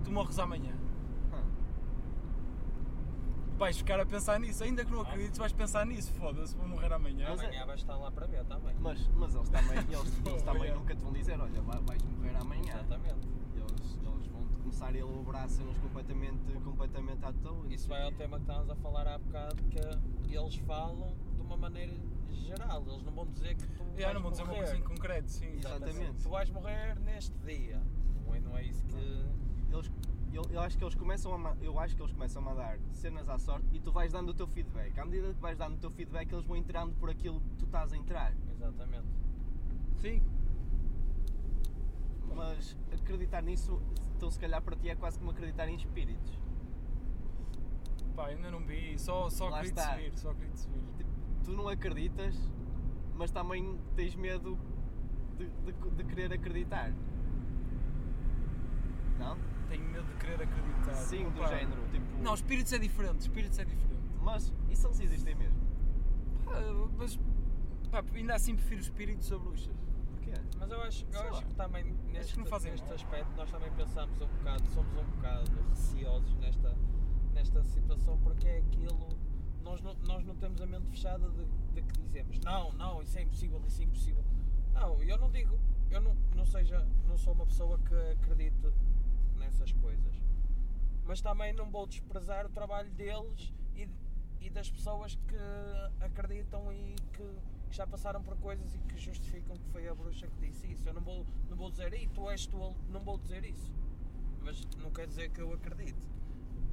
tu 0.04 0.12
morres 0.12 0.38
amanhã. 0.39 0.74
Ah, 1.34 1.42
Vais 3.58 3.77
ficar 3.77 4.00
a 4.00 4.06
pensar 4.06 4.39
nisso, 4.39 4.63
ainda 4.63 4.84
que 4.84 4.92
não 4.92 5.01
acredites, 5.01 5.38
vais 5.38 5.54
pensar 5.54 5.86
nisso, 5.86 6.12
foda-se, 6.13 6.56
vou 6.56 6.68
morrer 6.68 6.92
amanhã. 6.94 7.27
Mas 7.30 7.42
é- 7.42 7.46
Amanhã 7.48 7.65
vais 7.65 7.80
estar 7.80 7.96
lá 7.96 8.12
para 8.12 8.27
ver 8.27 8.44
também. 8.46 8.75
Mas, 8.80 9.08
mas 9.15 9.34
eles 9.34 9.50
também, 9.50 9.77
eles, 9.77 9.89
eles 10.25 10.44
também 10.44 10.74
nunca 10.74 10.94
te 10.96 11.01
vão 11.01 11.13
dizer, 11.13 11.39
olha, 11.39 11.62
vai- 11.62 11.82
vais 11.82 12.04
morrer 12.04 12.36
amanhã. 12.36 12.74
Exatamente. 12.74 13.35
Vão 14.75 14.88
começar 14.88 14.94
a 14.94 14.98
elaborar 14.98 15.50
cenas 15.50 15.77
completamente, 15.77 16.53
completamente 16.65 17.24
à 17.25 17.32
toa. 17.32 17.65
e 17.70 17.75
Isso 17.75 17.88
vai 17.88 18.03
ao 18.03 18.12
quê. 18.12 18.17
tema 18.17 18.36
que 18.38 18.44
estávamos 18.44 18.70
a 18.70 18.75
falar 18.75 19.08
há 19.08 19.17
bocado, 19.17 19.63
que 19.63 20.36
eles 20.36 20.55
falam 20.58 21.15
de 21.34 21.41
uma 21.41 21.55
maneira 21.55 21.94
geral. 22.29 22.84
Eles 22.86 23.03
não 23.03 23.13
vão 23.13 23.25
dizer 23.27 23.55
que 23.55 23.65
tu 23.67 23.84
Yeah, 23.98 24.01
vais 24.01 24.13
não 24.15 24.22
vou 24.22 24.32
dizer 24.32 24.44
uma 24.44 24.51
morrer. 24.51 24.63
coisa 24.65 24.77
em 24.77 24.82
concreto, 24.84 25.32
sim. 25.32 25.48
Exatamente. 25.55 26.22
Tu 26.24 26.29
vais 26.29 26.50
morrer 26.50 27.00
neste 27.00 27.34
dia. 27.46 27.82
Não 28.25 28.36
é, 28.36 28.39
não 28.41 28.58
é 28.58 28.63
isso 28.65 28.86
que. 28.86 28.96
eles, 29.74 29.91
eu, 30.34 30.44
eu 30.51 30.60
acho 30.60 30.77
que 30.77 30.84
eles 30.84 30.96
começam 30.96 31.34
a 31.48 31.55
eu 31.62 31.79
acho 31.79 31.96
que 31.96 32.01
eles 32.01 32.12
começam 32.12 32.50
a 32.50 32.53
dar 32.53 32.77
cenas 32.91 33.29
à 33.29 33.38
sorte 33.39 33.65
e 33.72 33.79
tu 33.79 33.94
vais 33.94 34.12
dando 34.12 34.29
o 34.29 34.34
teu 34.34 34.46
feedback. 34.48 35.00
À 35.00 35.05
medida 35.05 35.34
que 35.34 35.39
vais 35.39 35.58
dando 35.58 35.75
o 35.75 35.77
teu 35.77 35.89
feedback, 35.89 36.29
eles 36.34 36.46
vão 36.46 36.58
entrando 36.58 36.94
por 36.96 37.10
aquilo 37.10 37.39
que 37.39 37.55
tu 37.55 37.65
estás 37.65 37.94
a 37.94 37.98
entrar. 37.98 38.34
Exatamente. 38.51 39.08
Sim. 40.01 40.22
Mas 42.36 42.75
acreditar 42.91 43.41
nisso, 43.41 43.82
então 44.15 44.29
se 44.31 44.39
calhar 44.39 44.62
para 44.62 44.75
ti 44.75 44.89
é 44.89 44.95
quase 44.95 45.19
como 45.19 45.31
acreditar 45.31 45.67
em 45.67 45.75
espíritos. 45.75 46.39
Pá, 48.15 48.27
ainda 48.27 48.50
não 48.50 48.60
vi, 48.60 48.98
só, 48.98 49.29
só 49.29 49.50
Lá 49.50 49.57
acredito 49.57 49.77
está. 49.79 49.91
subir, 49.93 50.17
só 50.17 50.29
acredito 50.31 50.57
subir. 50.57 50.79
Tipo, 50.98 51.10
tu 51.43 51.51
não 51.51 51.67
acreditas, 51.67 52.36
mas 53.15 53.29
também 53.31 53.77
tens 53.95 54.15
medo 54.15 54.57
de, 55.38 55.45
de- 55.50 55.89
de 55.91 56.03
querer 56.05 56.31
acreditar. 56.34 56.93
Não? 59.19 59.38
Tenho 59.69 59.84
medo 59.86 60.05
de 60.05 60.13
querer 60.15 60.41
acreditar. 60.43 60.93
Sim, 60.95 61.24
do 61.29 61.39
Opa, 61.41 61.48
género. 61.48 61.81
Tipo, 61.91 62.24
Não, 62.24 62.34
espíritos 62.34 62.72
é 62.74 62.77
diferente, 62.77 63.19
espíritos 63.22 63.60
é 63.60 63.65
diferente. 63.65 63.95
Mas 64.22 64.53
isso 64.69 64.88
eles 64.88 65.00
existem 65.01 65.36
mesmo. 65.36 65.60
Pá, 66.45 66.53
mas 66.98 67.19
pá, 67.91 68.03
ainda 68.13 68.36
assim 68.36 68.55
prefiro 68.55 68.81
espíritos 68.81 69.31
a 69.31 69.38
bruxas. 69.38 69.75
Mas 70.60 70.72
eu 70.72 70.82
acho, 70.82 71.06
eu 71.12 71.22
acho 71.22 71.46
que 71.46 71.56
também 71.56 71.84
neste, 71.84 72.34
que 72.36 72.70
neste 72.70 72.94
aspecto 72.94 73.32
nós 73.36 73.51
também 73.51 73.72
pensamos 73.72 74.22
um 74.22 74.27
bocado, 74.27 74.68
somos 74.70 74.98
um 74.98 75.06
bocado 75.12 75.51
receosos 75.70 76.36
nesta, 76.38 76.75
nesta 77.34 77.63
situação 77.63 78.18
porque 78.20 78.48
é 78.48 78.58
aquilo, 78.60 79.10
nós 79.63 79.82
não, 79.82 79.94
nós 80.06 80.24
não 80.25 80.36
temos 80.36 80.62
a 80.62 80.65
mente 80.65 80.88
fechada 80.89 81.30
de, 81.30 81.46
de 81.74 81.82
que 81.82 82.01
dizemos 82.01 82.39
não, 82.39 82.72
não, 82.74 83.01
isso 83.01 83.18
é 83.18 83.22
impossível, 83.22 83.62
isso 83.68 83.82
é 83.82 83.86
impossível. 83.86 84.24
Não, 84.74 85.01
eu 85.01 85.18
não 85.18 85.32
digo, 85.32 85.58
eu 85.89 86.01
não, 86.01 86.13
não, 86.36 86.46
seja, 86.46 86.86
não 87.08 87.18
sou 87.18 87.34
uma 87.34 87.46
pessoa 87.46 87.80
que 87.80 87.96
acredite 88.12 88.68
nessas 89.38 89.72
coisas. 89.72 90.22
Mas 91.06 91.22
também 91.22 91.54
não 91.54 91.70
vou 91.70 91.86
desprezar 91.86 92.46
o 92.46 92.50
trabalho 92.50 92.89
deles 92.92 93.54
e, 93.75 93.88
e 94.42 94.50
das 94.50 94.70
pessoas 94.70 95.15
que 95.15 96.04
acreditam 96.04 96.74
e 96.74 96.96
que 97.13 97.38
já 97.75 97.86
passaram 97.86 98.24
por 98.24 98.38
coisas 98.38 98.74
e 98.74 98.79
que 98.79 98.98
justificam 98.98 99.58
que 99.58 99.70
foi 99.70 99.88
a 99.89 99.94
bruxa 99.94 100.27
que 100.27 100.48
disse 100.48 100.72
isso. 100.72 100.88
Eu 100.88 100.94
não 100.94 101.01
vou, 101.01 101.25
não 101.50 101.58
vou 101.58 101.70
dizer, 101.70 101.94
e 101.94 102.08
tu 102.08 102.29
és 102.29 102.46
tu, 102.48 102.74
não 102.89 103.01
vou 103.01 103.17
dizer 103.17 103.44
isso. 103.44 103.70
Mas 104.41 104.63
não 104.77 104.89
quer 104.91 105.08
dizer 105.08 105.29
que 105.32 105.41
eu 105.41 105.51
acredite. 105.53 106.08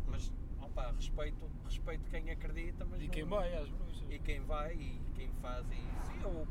Mas, 0.06 0.32
opa, 0.60 0.92
respeito, 0.92 1.50
respeito 1.64 2.08
quem 2.08 2.30
acredita, 2.30 2.84
mas 2.84 3.00
E 3.00 3.04
não- 3.06 3.10
quem 3.10 3.24
vai 3.24 3.52
às 3.56 3.68
bruxas. 3.68 4.06
e 4.10 4.18
quem 4.20 4.40
vai 4.42 4.74
e 4.76 5.00
quem 5.14 5.28
faz 5.40 5.66
isso. 5.72 6.12
E 6.12 6.22
Eu, 6.22 6.46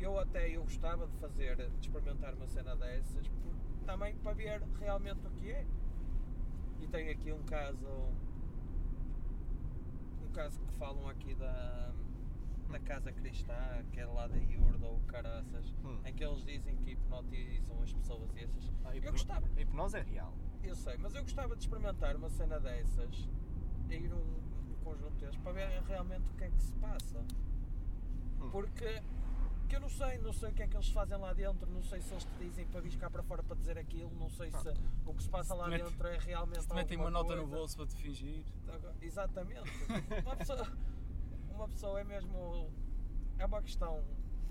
eu 0.00 0.18
até 0.18 0.48
eu 0.50 0.62
gostava 0.64 1.06
de 1.06 1.16
fazer, 1.18 1.56
de 1.70 1.86
experimentar 1.86 2.34
uma 2.34 2.46
cena 2.48 2.74
dessas, 2.74 3.28
por- 3.28 3.54
também 3.86 4.16
para 4.16 4.32
ver 4.32 4.60
realmente 4.80 5.24
o 5.26 5.30
que 5.30 5.50
é. 5.52 5.64
E 6.80 6.88
tenho 6.88 7.12
aqui 7.12 7.30
um 7.32 7.42
caso, 7.44 7.86
um 10.26 10.32
caso 10.32 10.58
que 10.60 10.72
falam 10.74 11.08
aqui 11.08 11.34
da, 11.34 11.92
da 12.70 12.78
Casa 12.80 13.12
Cristã, 13.12 13.84
que 13.92 14.00
é 14.00 14.06
lá 14.06 14.26
da 14.26 14.36
Iurda 14.36 14.86
ou 14.86 15.00
Caraças, 15.00 15.74
Hum. 15.84 16.00
em 16.04 16.14
que 16.14 16.24
eles 16.24 16.44
dizem 16.44 16.76
que 16.76 16.92
hipnotizam 16.92 17.82
as 17.82 17.92
pessoas 17.92 18.30
e 18.34 18.40
essas. 18.44 18.70
A 18.84 18.96
Eu 18.96 19.12
gostava, 19.12 19.46
A 19.56 19.60
hipnose 19.60 19.96
é 19.96 20.02
real. 20.02 20.34
eu 20.62 20.74
sei, 20.74 20.96
mas 20.98 21.14
eu 21.14 21.22
gostava 21.22 21.54
de 21.56 21.62
experimentar 21.62 22.16
uma 22.16 22.30
cena 22.30 22.58
dessas, 22.60 23.28
e 23.90 23.94
ir 23.94 24.12
um, 24.12 24.40
conjunto 24.82 25.12
desses, 25.18 25.36
para 25.36 25.52
ver 25.52 25.82
realmente 25.82 26.28
o 26.30 26.34
que 26.34 26.44
é 26.44 26.50
que 26.50 26.62
se 26.62 26.72
passa. 26.74 27.18
Hum. 28.40 28.50
Porque 28.50 29.02
que 29.68 29.76
eu 29.76 29.80
não 29.80 29.88
sei, 29.88 30.18
não 30.18 30.32
sei 30.34 30.50
o 30.50 30.52
que 30.52 30.62
é 30.62 30.66
que 30.68 30.76
eles 30.76 30.88
fazem 30.90 31.16
lá 31.16 31.32
dentro, 31.32 31.70
não 31.70 31.82
sei 31.82 32.00
se 32.02 32.12
eles 32.12 32.24
te 32.24 32.34
dizem 32.40 32.66
para 32.66 32.80
vir 32.80 32.94
cá 32.98 33.08
para 33.08 33.22
fora 33.22 33.42
para 33.42 33.56
dizer 33.56 33.78
aquilo, 33.78 34.10
não 34.18 34.28
sei 34.28 34.50
se 34.50 34.68
o 35.06 35.14
que 35.14 35.22
se 35.22 35.28
passa 35.30 35.54
lá 35.54 35.66
mete- 35.68 35.84
dentro 35.84 36.06
é 36.08 36.18
realmente 36.18 36.60
Se 36.62 36.68
te 36.68 36.74
metem 36.74 36.98
uma 36.98 37.10
nota 37.10 37.34
no 37.36 37.42
coisa. 37.42 37.56
bolso 37.56 37.76
para 37.76 37.86
te 37.86 37.96
fingir. 37.96 38.44
Exatamente. 39.00 39.70
Uma 40.26 40.36
pessoa, 40.36 40.58
uma 41.54 41.68
pessoa 41.68 42.00
é 42.00 42.04
mesmo. 42.04 42.70
É 43.38 43.46
uma 43.46 43.62
questão. 43.62 44.02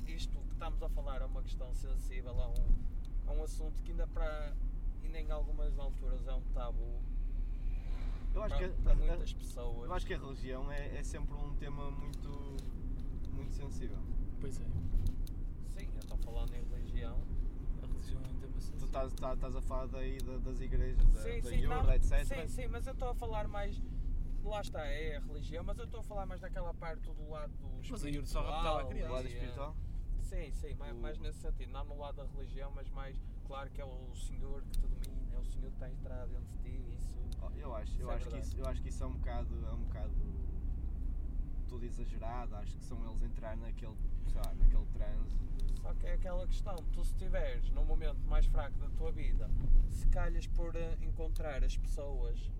Isto 0.07 0.37
que 0.39 0.53
estamos 0.53 0.81
a 0.83 0.89
falar 0.89 1.21
é 1.21 1.25
uma 1.25 1.41
questão 1.41 1.73
sensível, 1.73 2.31
é 2.39 2.47
um, 2.47 3.31
é 3.31 3.39
um 3.39 3.43
assunto 3.43 3.81
que 3.83 3.91
ainda 3.91 4.07
para. 4.07 4.53
ainda 5.03 5.19
em 5.19 5.31
algumas 5.31 5.77
alturas 5.79 6.25
é 6.27 6.33
um 6.33 6.41
tabu 6.53 6.99
Eu 8.33 8.43
acho 8.43 8.55
para, 8.57 8.69
que, 8.69 8.81
para 8.81 8.95
muitas 8.95 9.33
pessoas. 9.33 9.85
eu 9.85 9.93
acho 9.93 10.05
que 10.05 10.13
a 10.13 10.17
religião 10.17 10.71
é, 10.71 10.97
é 10.97 11.03
sempre 11.03 11.33
um 11.35 11.53
tema 11.55 11.89
muito, 11.91 12.29
muito 13.33 13.53
sensível. 13.53 13.99
Pois 14.39 14.59
é. 14.59 14.63
Sim, 15.79 15.87
eu 15.93 15.99
estou 15.99 16.17
falando 16.17 16.53
em 16.55 16.63
religião. 16.63 17.17
A 17.83 17.85
religião 17.87 18.21
é 18.21 18.27
um 18.27 18.39
tema 18.39 18.53
Tu 18.53 18.61
sensível. 18.61 18.85
estás, 18.87 19.13
estás, 19.13 19.35
estás 19.35 19.55
a 19.55 19.61
falar 19.61 19.87
daí 19.87 20.17
da- 20.19 20.37
das 20.37 20.59
igrejas, 20.59 21.05
da, 21.13 21.21
sim, 21.21 21.41
da 21.41 21.49
sim, 21.49 21.55
Iurda, 21.57 21.83
não, 21.83 21.93
etc. 21.93 22.25
sim, 22.25 22.47
sim, 22.47 22.67
mas 22.67 22.85
eu 22.87 22.93
estou 22.93 23.09
a 23.09 23.15
falar 23.15 23.47
mais. 23.47 23.79
Lá 24.43 24.61
está, 24.61 24.85
é 24.85 25.17
a 25.17 25.19
religião, 25.21 25.63
mas 25.63 25.77
eu 25.77 25.85
estou 25.85 25.99
a 26.01 26.03
falar 26.03 26.25
mais 26.25 26.41
daquela 26.41 26.73
parte 26.73 27.01
do 27.01 27.29
lado 27.29 27.53
do 27.57 27.89
Mas 27.89 28.03
a 28.03 28.09
Iurda 28.09 28.27
só 28.27 28.41
raptava 28.41 28.79
a 28.79 28.81
espiritual 28.83 28.89
criança. 28.91 29.07
Do 29.07 29.13
lado 29.13 29.27
espiritual? 29.27 29.75
Sim, 30.21 30.51
sim, 30.53 30.73
mais, 30.75 30.95
O- 30.95 30.99
mais 30.99 31.19
nesse 31.19 31.39
sentido, 31.39 31.71
não 31.71 31.85
no 31.85 31.97
lado 31.97 32.15
da 32.17 32.25
religião, 32.25 32.71
mas 32.75 32.89
mais, 32.89 33.21
claro 33.45 33.69
que 33.69 33.81
é 33.81 33.85
o 33.85 34.15
Senhor 34.15 34.61
que 34.63 34.71
te 34.71 34.87
domina, 34.87 35.35
é 35.35 35.39
o 35.39 35.45
Senhor 35.45 35.67
que 35.69 35.73
está 35.75 35.85
a 35.85 35.91
entrar 35.91 36.27
dentro 36.27 36.45
de 36.45 36.57
ti, 36.63 36.93
isso. 36.93 37.17
Oh, 37.41 37.49
Eu 37.57 37.75
acho, 37.75 37.99
eu 38.01 38.11
é 38.11 38.15
acho, 38.15 38.29
que 38.29 38.37
isso, 38.39 38.57
eu 38.57 38.65
acho 38.65 38.81
que 38.81 38.89
isso 38.89 39.03
é 39.03 39.07
um 39.07 39.13
bocado, 39.13 39.65
é 39.67 39.71
um 39.73 39.81
bocado 39.83 40.13
tudo 41.67 41.85
exagerado, 41.85 42.55
acho 42.57 42.75
que 42.77 42.83
são 42.83 42.97
eles 43.09 43.21
entrar 43.23 43.55
naquele, 43.57 43.95
lá, 44.35 44.53
naquele 44.55 44.85
transe. 44.87 45.39
Só 45.81 45.93
que 45.93 46.05
é 46.05 46.13
aquela 46.13 46.45
questão, 46.47 46.75
tu 46.91 47.03
se 47.03 47.11
estiveres 47.11 47.69
num 47.71 47.85
momento 47.85 48.19
mais 48.27 48.45
fraco 48.45 48.77
da 48.77 48.89
tua 48.89 49.11
vida, 49.11 49.49
se 49.89 50.05
calhas 50.07 50.45
por 50.47 50.75
eh, 50.75 50.97
encontrar 51.01 51.63
as 51.63 51.75
pessoas, 51.77 52.51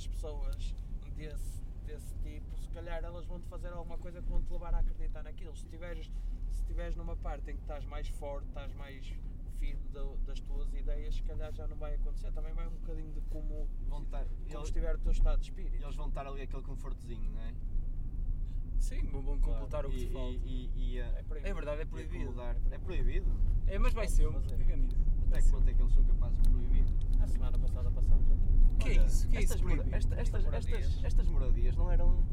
as 0.00 0.06
pessoas 0.06 0.74
desse, 1.16 1.62
desse 1.86 2.14
tipo, 2.22 2.58
se 2.58 2.68
calhar 2.70 3.04
elas 3.04 3.26
vão-te 3.26 3.46
fazer 3.48 3.68
alguma 3.68 3.98
coisa 3.98 4.22
que 4.22 4.28
vão 4.30 4.40
te 4.42 4.50
levar 4.50 4.74
a 4.74 4.78
acreditar 4.78 5.22
naquilo. 5.22 5.54
Se 5.54 5.64
estiveres 5.64 6.10
se 6.52 6.60
estiveres 6.62 6.96
numa 6.96 7.14
parte 7.16 7.50
em 7.50 7.54
que 7.56 7.60
estás 7.62 7.84
mais 7.84 8.08
forte, 8.08 8.46
estás 8.48 8.72
mais 8.74 9.06
firme 9.58 9.88
da- 9.92 10.16
das 10.26 10.40
tuas 10.40 10.72
ideias, 10.72 11.14
se 11.16 11.22
calhar 11.22 11.52
já 11.52 11.66
não 11.66 11.76
vai 11.76 11.94
acontecer. 11.94 12.32
Também 12.32 12.52
vai 12.54 12.66
um 12.66 12.70
bocadinho 12.70 13.12
de 13.12 13.20
como, 13.22 13.68
Vão 13.88 14.02
estar, 14.02 14.24
como 14.24 14.36
eles, 14.48 14.64
estiver 14.68 14.94
o 14.94 14.98
teu 14.98 15.12
estado 15.12 15.38
de 15.40 15.44
espírito. 15.50 15.74
eles 15.84 15.94
vão 15.96 16.08
estar 16.08 16.26
ali 16.26 16.42
aquele 16.42 16.62
confortozinho, 16.62 17.30
não 17.30 17.40
é? 17.42 17.54
Sim, 18.78 19.02
vão 19.10 19.38
completar 19.38 19.84
o 19.84 19.90
que 19.90 19.96
e, 19.96 20.06
te 20.06 20.12
falta. 20.12 20.32
e, 20.32 20.70
e, 20.74 20.94
e, 20.94 20.98
É. 20.98 21.24
É 21.44 21.54
verdade, 21.54 21.82
é 21.82 21.84
proibido. 21.84 22.24
acomodar. 22.30 22.56
É 22.70 22.78
proibido? 22.78 23.30
É, 23.66 23.78
mas 23.78 23.92
vai 23.92 24.08
ser, 24.08 24.26
fica 24.56 24.76
nisso. 24.76 24.96
Até 25.30 25.42
que 25.42 25.50
ponto 25.50 25.68
é 25.68 25.74
que 25.74 25.82
eles 25.82 25.92
são 25.94 26.04
capazes 26.04 26.42
de 26.42 26.48
proibir? 26.50 26.84
A 27.20 27.26
semana 27.26 27.58
passada 27.58 27.90
passamos 27.90 28.30
aqui. 28.32 28.50
Que 28.80 28.88
é 28.88 29.06
isso? 29.06 29.28
Que 29.28 29.36
é 29.36 29.42
estas, 29.42 29.56
isso 29.58 29.68
mora- 29.68 29.86
esta- 29.92 30.20
estas, 30.20 30.44
Moradias. 30.44 30.80
estas, 30.84 31.04
estas 31.04 31.28
moradias 31.28 31.76
não 31.76 31.92
eram. 31.92 32.24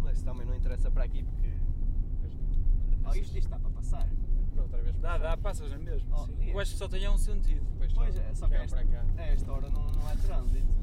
Mas 0.00 0.16
isso 0.16 0.24
também 0.24 0.46
não 0.46 0.54
interessa 0.54 0.90
para 0.90 1.04
aqui 1.04 1.22
porque. 1.22 1.52
Oh, 3.06 3.14
isto, 3.14 3.20
isto 3.20 3.38
está 3.38 3.58
para 3.58 3.70
passar. 3.70 4.08
Outra 4.56 4.80
vez 4.82 4.96
Dá, 4.98 5.18
dá, 5.18 5.36
passas 5.36 5.72
é 5.72 5.78
mesmo. 5.78 6.08
Oh, 6.14 6.26
sim. 6.26 6.50
Eu 6.50 6.58
acho 6.60 6.72
que 6.72 6.78
só 6.78 6.88
tem 6.88 7.08
um 7.08 7.18
sentido. 7.18 7.64
Depois 7.72 7.92
Pois 7.92 8.16
é, 8.16 8.34
só 8.34 8.48
que 8.48 8.54
é 8.54 8.64
esta, 8.64 8.76
para 8.76 8.86
cá. 8.86 9.04
a 9.16 9.22
esta 9.26 9.52
hora 9.52 9.68
não, 9.70 9.86
não 9.92 10.08
há 10.08 10.16
trânsito. 10.16 10.74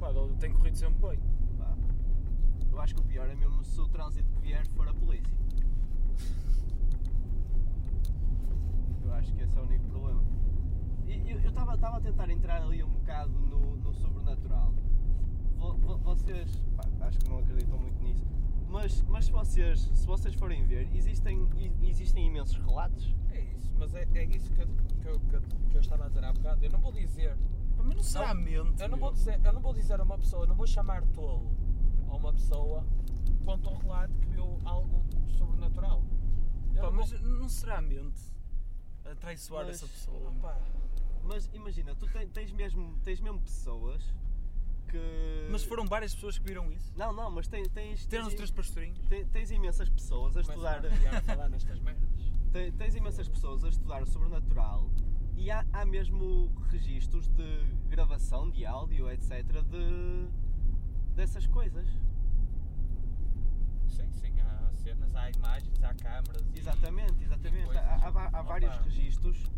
Pá, 0.00 0.08
tem 0.40 0.52
corrido 0.52 0.76
sempre 0.76 1.08
bem. 1.08 1.18
Pá. 1.58 1.74
Eu 2.70 2.80
acho 2.80 2.94
que 2.94 3.00
o 3.00 3.04
pior 3.04 3.28
é 3.28 3.34
mesmo 3.34 3.64
se 3.64 3.80
o 3.80 3.88
trânsito 3.88 4.28
que 4.32 4.40
vier 4.40 4.66
for 4.68 4.88
a 4.88 4.94
polícia. 4.94 5.34
Eu 9.04 9.12
acho 9.14 9.32
que 9.34 9.42
esse 9.42 9.56
é 9.56 9.60
o 9.60 9.64
único 9.64 9.84
problema. 9.88 10.22
Eu 11.06 11.38
estava 11.50 11.96
a 11.96 12.00
tentar 12.00 12.28
entrar 12.30 12.62
ali 12.62 12.82
um 12.82 12.90
bocado 12.90 13.30
no, 13.32 13.76
no 13.76 13.92
sobrenatural. 13.94 14.72
Vo- 15.56 15.74
vo- 15.78 15.98
vocês, 15.98 16.62
pá, 16.76 16.84
acho 17.06 17.18
que 17.18 17.28
não 17.28 17.38
acreditam 17.38 17.78
muito 17.78 18.02
nisso, 18.02 18.24
mas, 18.68 19.02
mas 19.02 19.26
se, 19.26 19.32
vocês, 19.32 19.80
se 19.80 20.06
vocês 20.06 20.34
forem 20.34 20.64
ver, 20.66 20.88
existem, 20.94 21.48
existem 21.82 22.26
imensos 22.26 22.56
relatos. 22.56 23.14
É 23.30 23.40
isso, 23.40 23.72
mas 23.78 23.94
é, 23.94 24.06
é 24.14 24.24
isso 24.24 24.50
que, 24.52 24.60
eu- 24.62 24.66
que, 24.66 25.08
eu- 25.08 25.20
que, 25.20 25.36
eu- 25.36 25.42
que 25.70 25.76
eu 25.76 25.80
estava 25.80 26.04
a 26.04 26.08
dizer 26.08 26.24
há 26.24 26.32
bocado. 26.32 26.64
Eu 26.64 26.70
não 26.70 26.80
vou 26.80 26.92
dizer. 26.92 27.36
Mas 27.76 27.96
não 27.96 28.02
será 28.02 28.34
Não, 28.34 28.40
mente. 28.42 28.82
Eu 28.82 28.88
não, 28.88 28.98
vou 28.98 29.12
dizer, 29.12 29.40
eu 29.44 29.52
não 29.52 29.60
vou 29.60 29.74
dizer 29.74 30.00
a 30.00 30.02
uma 30.02 30.16
pessoa, 30.18 30.44
eu 30.44 30.48
não 30.48 30.54
vou 30.56 30.66
chamar 30.66 31.02
tolo 31.08 31.54
a 32.08 32.16
uma 32.16 32.32
pessoa 32.32 32.84
quanto 33.44 33.68
ao 33.68 33.76
relato 33.78 34.14
que 34.18 34.26
viu 34.26 34.58
algo 34.64 35.04
sobrenatural. 35.28 36.02
Pá, 36.74 36.82
não 36.82 36.92
mas 36.92 37.10
vou- 37.10 37.20
não 37.20 37.48
será 37.48 37.80
mente 37.82 38.32
a 39.04 39.14
traiçoar 39.14 39.66
Mas- 39.66 39.76
essa 39.76 39.86
pessoa? 39.88 40.32
Pá, 40.40 40.58
Mas 41.24 41.48
imagina, 41.54 41.94
tu 41.94 42.06
ten- 42.06 42.28
tens, 42.28 42.52
mesmo, 42.52 42.98
tens 43.04 43.18
mesmo 43.20 43.40
pessoas 43.40 44.02
que. 44.88 45.48
Mas 45.50 45.64
foram 45.64 45.86
várias 45.86 46.14
pessoas 46.14 46.36
que 46.38 46.44
viram 46.46 46.70
isso? 46.70 46.92
Não, 46.96 47.12
não, 47.12 47.30
mas 47.30 47.48
tens. 47.48 47.68
tens, 47.68 48.06
Teram 48.06 48.24
os 48.24 48.28
tens, 48.30 48.36
três 48.36 48.50
pastorinhos? 48.50 48.98
tens, 49.08 49.26
tens 49.28 49.50
imensas 49.50 49.88
pessoas 49.88 50.36
a 50.36 50.40
estudar. 50.42 50.82
a 50.84 51.20
falar 51.22 51.48
nestas 51.48 51.78
merdas. 51.80 52.08
Tens, 52.52 52.72
tens 52.76 52.94
imensas 52.94 53.26
pessoas 53.28 53.64
a 53.64 53.68
estudar 53.68 54.00
o 54.02 54.06
sobrenatural 54.06 54.88
e 55.36 55.50
há, 55.50 55.66
há 55.72 55.84
mesmo 55.84 56.52
registros 56.70 57.26
de 57.30 57.64
gravação 57.88 58.48
de 58.48 58.64
áudio, 58.64 59.10
etc. 59.10 59.42
de 59.64 60.28
dessas 61.16 61.46
coisas. 61.48 61.88
Sim, 63.88 64.08
sim, 64.12 64.40
há 64.40 64.53
cenas, 64.76 65.14
há 65.14 65.30
imagens, 65.30 65.82
há 65.82 65.94
câmaras. 65.94 66.42
e- 66.54 66.58
Exatamente, 66.58 67.22
exatamente. 67.24 67.64
coisas. 67.66 67.82
Há, 67.82 67.94
há 67.94 68.06
há 68.06 68.08
Opa. 68.08 68.42
vários 68.42 68.76
registros. 68.78 69.50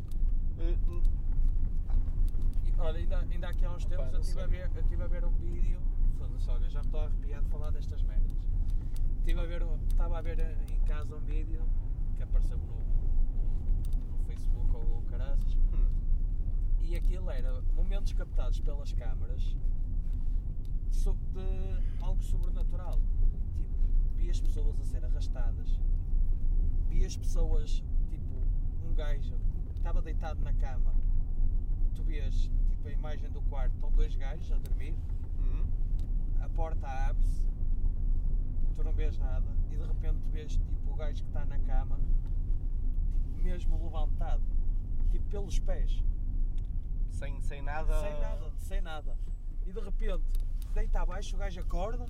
E, 2.64 2.80
olha, 2.80 2.98
ainda, 2.98 3.18
ainda 3.18 3.48
aqui 3.48 3.64
há 3.64 3.70
uns 3.72 3.84
Opa, 3.84 3.90
tempos 3.96 4.06
eu 4.06 4.12
não 4.12 4.20
estive 4.20 4.40
a, 4.42 4.46
ver, 4.46 4.70
eu 4.74 4.80
estive 4.82 5.02
a 5.02 5.06
ver 5.06 5.24
um 5.24 5.30
vídeo. 5.32 5.80
Foda-se, 6.18 6.50
olha, 6.50 6.68
já 6.70 6.80
me 6.80 6.86
estou 6.86 7.00
arrepiado 7.00 7.44
de 7.44 7.50
falar 7.50 7.70
destas 7.70 8.02
merdas. 8.02 8.36
Estive 9.18 9.40
a 9.40 9.44
ver, 9.44 9.62
estava 9.88 10.18
a 10.18 10.22
ver 10.22 10.38
eh, 10.38 10.56
em 10.72 10.80
casa 10.86 11.14
um 11.16 11.20
vídeo 11.20 11.62
que 12.16 12.22
apareceu 12.22 12.56
no, 12.58 12.64
no, 12.64 14.18
no 14.18 14.18
Facebook 14.26 14.74
ou, 14.76 14.94
ou 14.96 15.02
caraças. 15.02 15.54
hum, 15.74 15.88
E 16.80 16.96
aquilo 16.96 17.30
era 17.30 17.60
momentos 17.74 18.12
captados 18.12 18.60
pelas 18.60 18.92
câmaras 18.92 19.56
de 21.32 22.02
algo 22.02 22.22
sobrenatural. 22.22 22.98
As 24.30 24.40
pessoas 24.40 24.78
a 24.80 24.84
ser 24.84 25.04
arrastadas, 25.04 25.80
vi 26.88 27.04
as 27.04 27.16
pessoas, 27.16 27.82
tipo, 28.08 28.34
um 28.84 28.94
gajo 28.94 29.34
estava 29.74 30.02
deitado 30.02 30.40
na 30.42 30.52
cama, 30.52 30.92
tu 31.94 32.02
vês 32.02 32.50
tipo, 32.68 32.88
a 32.88 32.92
imagem 32.92 33.30
do 33.30 33.40
quarto, 33.42 33.72
estão 33.74 33.90
dois 33.92 34.14
gajos 34.16 34.50
a 34.52 34.56
dormir, 34.56 34.94
hum, 35.38 35.66
a 36.40 36.48
porta 36.50 36.86
abre-se, 36.86 37.42
tu 38.74 38.84
não 38.84 38.92
vês 38.92 39.16
nada, 39.16 39.46
e 39.70 39.76
de 39.76 39.84
repente 39.86 40.18
tu 40.20 40.28
vês 40.30 40.52
tipo, 40.52 40.92
o 40.92 40.96
gajo 40.96 41.22
que 41.22 41.28
está 41.28 41.44
na 41.46 41.58
cama, 41.60 41.96
tipo, 41.96 43.42
mesmo 43.42 43.82
levantado, 43.82 44.42
tipo 45.10 45.24
pelos 45.30 45.58
pés, 45.60 46.02
Sem, 47.10 47.40
sem 47.40 47.62
nada. 47.62 48.00
sem 48.02 48.20
nada, 48.20 48.52
sem 48.58 48.80
nada. 48.82 49.16
E 49.64 49.72
de 49.72 49.80
repente, 49.80 50.22
deita 50.74 51.00
abaixo, 51.00 51.34
o 51.36 51.38
gajo 51.38 51.60
acorda, 51.60 52.06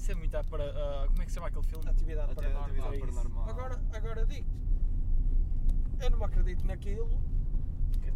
Isso 0.00 0.12
é 0.12 0.14
muito 0.14 0.30
para. 0.44 0.64
ah, 0.64 1.06
como 1.08 1.20
é 1.20 1.24
que 1.26 1.30
se 1.30 1.34
chama 1.34 1.48
aquele 1.48 1.66
filme? 1.66 1.86
atividade 1.86 2.32
Ati- 2.32 2.34
paranormal. 2.36 2.64
atividade 2.64 2.96
é 2.96 3.00
paranormal. 3.00 3.48
Agora, 3.50 3.82
agora 3.92 4.24
digo-te, 4.26 4.56
eu 6.00 6.10
não 6.10 6.24
acredito 6.24 6.64
naquilo, 6.66 7.20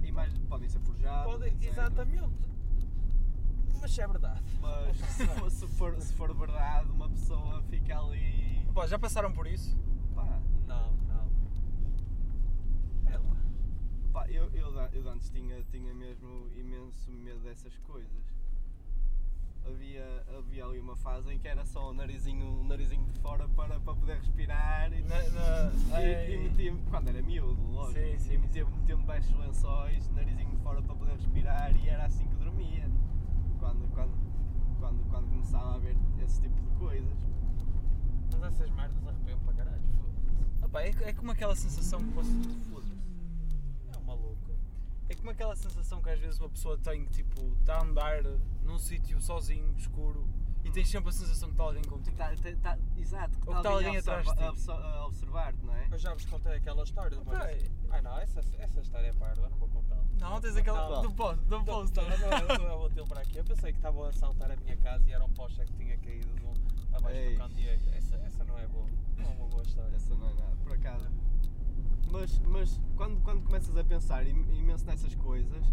Imagens 0.02 0.38
podem 0.48 0.66
ser 0.68 0.78
forjadas. 0.80 1.24
pode, 1.30 1.54
exatamente, 1.66 2.48
mas 3.82 3.92
se 3.92 4.00
é 4.00 4.06
verdade. 4.06 4.42
Mas 4.62 4.96
se 5.12 5.26
for, 5.26 5.50
se, 5.50 5.66
for, 5.66 6.00
se 6.00 6.12
for 6.14 6.34
verdade, 6.34 6.90
uma 6.90 7.08
pessoa 7.10 7.62
fica 7.64 7.98
ali. 7.98 8.66
Pá, 8.72 8.86
já 8.86 8.98
passaram 8.98 9.30
por 9.32 9.46
isso? 9.46 9.76
Pá, 10.14 10.24
Não, 10.66 10.92
não. 11.06 11.28
É 13.12 13.18
lá. 13.18 13.36
pá, 14.10 14.26
eu, 14.30 14.44
eu, 14.54 14.72
de- 14.88 14.96
eu 14.98 15.10
antes 15.10 15.28
tinha, 15.30 15.62
tinha 15.64 15.92
mesmo 15.94 16.48
imenso 16.56 17.10
medo 17.12 17.40
dessas 17.40 17.76
coisas. 17.80 18.24
Havia, 19.66 20.24
havia 20.36 20.64
ali 20.64 20.78
uma 20.78 20.94
fase 20.96 21.32
em 21.32 21.38
que 21.38 21.48
era 21.48 21.64
só 21.64 21.90
o 21.90 21.94
narizinho, 21.94 22.60
o 22.60 22.64
narizinho 22.64 23.04
de 23.06 23.18
fora 23.20 23.48
para, 23.48 23.80
para 23.80 23.94
poder 23.94 24.18
respirar 24.18 24.92
e, 24.92 25.02
Na, 25.02 25.22
na, 25.30 26.02
e, 26.02 26.34
e 26.34 26.38
metia-me, 26.38 26.82
quando 26.90 27.08
era 27.08 27.22
miúdo, 27.22 27.62
lógico, 27.72 27.98
Sim, 27.98 28.18
sim, 28.18 28.34
e 28.34 28.38
metia-me 28.38 28.70
metia 28.76 28.96
debaixo 28.96 29.32
dos 29.32 29.40
lençóis, 29.40 30.10
narizinho 30.10 30.50
de 30.50 30.56
fora 30.58 30.82
para 30.82 30.94
poder 30.94 31.12
respirar 31.12 31.74
e 31.76 31.88
era 31.88 32.04
assim 32.04 32.26
que 32.28 32.34
dormia. 32.34 32.90
Quando, 33.58 33.88
quando, 33.94 34.12
quando, 34.78 35.10
quando 35.10 35.28
começava 35.28 35.76
a 35.76 35.78
ver 35.78 35.96
esse 36.22 36.42
tipo 36.42 36.60
de 36.60 36.70
coisas. 36.78 37.26
Mas 38.32 38.42
essas 38.54 38.70
merdas 38.70 39.06
arrepiam 39.06 39.38
para 39.40 39.54
caralho. 39.54 39.82
foda-se. 39.96 40.76
Ah 40.76 40.82
é, 40.82 41.08
é 41.08 41.12
como 41.14 41.30
aquela 41.30 41.56
sensação 41.56 42.04
que 42.04 42.12
posso. 42.12 42.30
Foda-se. 42.70 42.92
É 43.94 43.98
um 43.98 44.02
maluco. 44.02 44.50
É 45.08 45.14
como 45.14 45.30
aquela 45.30 45.56
sensação 45.56 46.02
que 46.02 46.10
às 46.10 46.18
vezes 46.18 46.38
uma 46.38 46.50
pessoa 46.50 46.76
tem 46.76 47.04
que 47.06 47.10
tipo, 47.12 47.40
está 47.60 47.78
a 47.78 47.82
andar 47.82 48.22
num 48.64 48.78
sítio 48.78 49.20
sozinho, 49.20 49.74
escuro, 49.76 50.26
e 50.64 50.70
tens 50.70 50.88
sempre 50.88 51.10
a 51.10 51.12
sensação 51.12 51.48
que 51.48 51.54
está 51.54 51.64
alguém 51.64 51.84
contigo. 51.84 52.16
Tá, 52.16 52.30
tá, 52.34 52.56
tá, 52.62 52.78
exato, 52.96 53.38
que 53.38 53.46
que 53.46 53.62
tá 53.62 53.68
alguém 53.70 53.96
a 53.96 54.00
atrás 54.00 54.26
de 54.26 54.32
ti. 54.34 54.70
a 54.70 55.06
observar-te, 55.06 55.64
não 55.64 55.74
é? 55.74 55.88
Eu 55.90 55.98
já 55.98 56.14
vos 56.14 56.24
contei 56.24 56.54
aquela 56.56 56.82
história, 56.84 57.18
mas... 57.24 57.38
é- 57.40 57.70
Ai 57.90 58.00
não, 58.02 58.18
essa, 58.18 58.40
essa 58.58 58.80
história 58.80 59.08
é 59.08 59.12
parda, 59.12 59.42
eu 59.42 59.50
não 59.50 59.58
vou 59.58 59.68
contar. 59.68 60.02
Não, 60.18 60.40
tens 60.40 60.56
aquela 60.56 60.88
Não. 60.90 61.02
do 61.02 61.12
post, 61.12 61.44
do 61.44 61.50
Não, 61.58 61.64
post. 61.64 61.96
não, 61.96 62.08
não, 62.08 62.58
não, 62.58 62.68
não 62.70 62.78
vou 62.78 62.90
ter 62.90 63.04
para 63.06 63.20
aqui. 63.20 63.36
Eu 63.38 63.44
pensei 63.44 63.72
que 63.72 63.78
estavam 63.78 64.04
a 64.04 64.08
assaltar 64.08 64.50
a 64.50 64.56
minha 64.56 64.76
casa 64.78 65.06
e 65.08 65.12
era 65.12 65.24
um 65.24 65.32
poste 65.32 65.60
que 65.64 65.72
tinha 65.74 65.96
caído 65.98 66.26
do, 66.34 66.96
abaixo 66.96 67.16
Ei. 67.18 67.32
do 67.34 67.38
candeeiro. 67.38 67.82
Essa, 67.92 68.16
essa 68.16 68.44
não 68.44 68.58
é 68.58 68.66
boa. 68.66 68.86
Não 69.18 69.24
é 69.24 69.34
uma 69.34 69.46
boa 69.48 69.62
história. 69.62 69.94
Essa 69.94 70.14
não 70.16 70.28
é 70.30 70.34
nada, 70.34 70.56
por 70.62 70.72
acaso. 70.72 71.08
Mas, 72.10 72.38
mas 72.40 72.80
quando, 72.96 73.20
quando 73.22 73.42
começas 73.44 73.76
a 73.76 73.84
pensar 73.84 74.26
im- 74.26 74.56
imenso 74.58 74.84
nessas 74.86 75.14
coisas, 75.14 75.64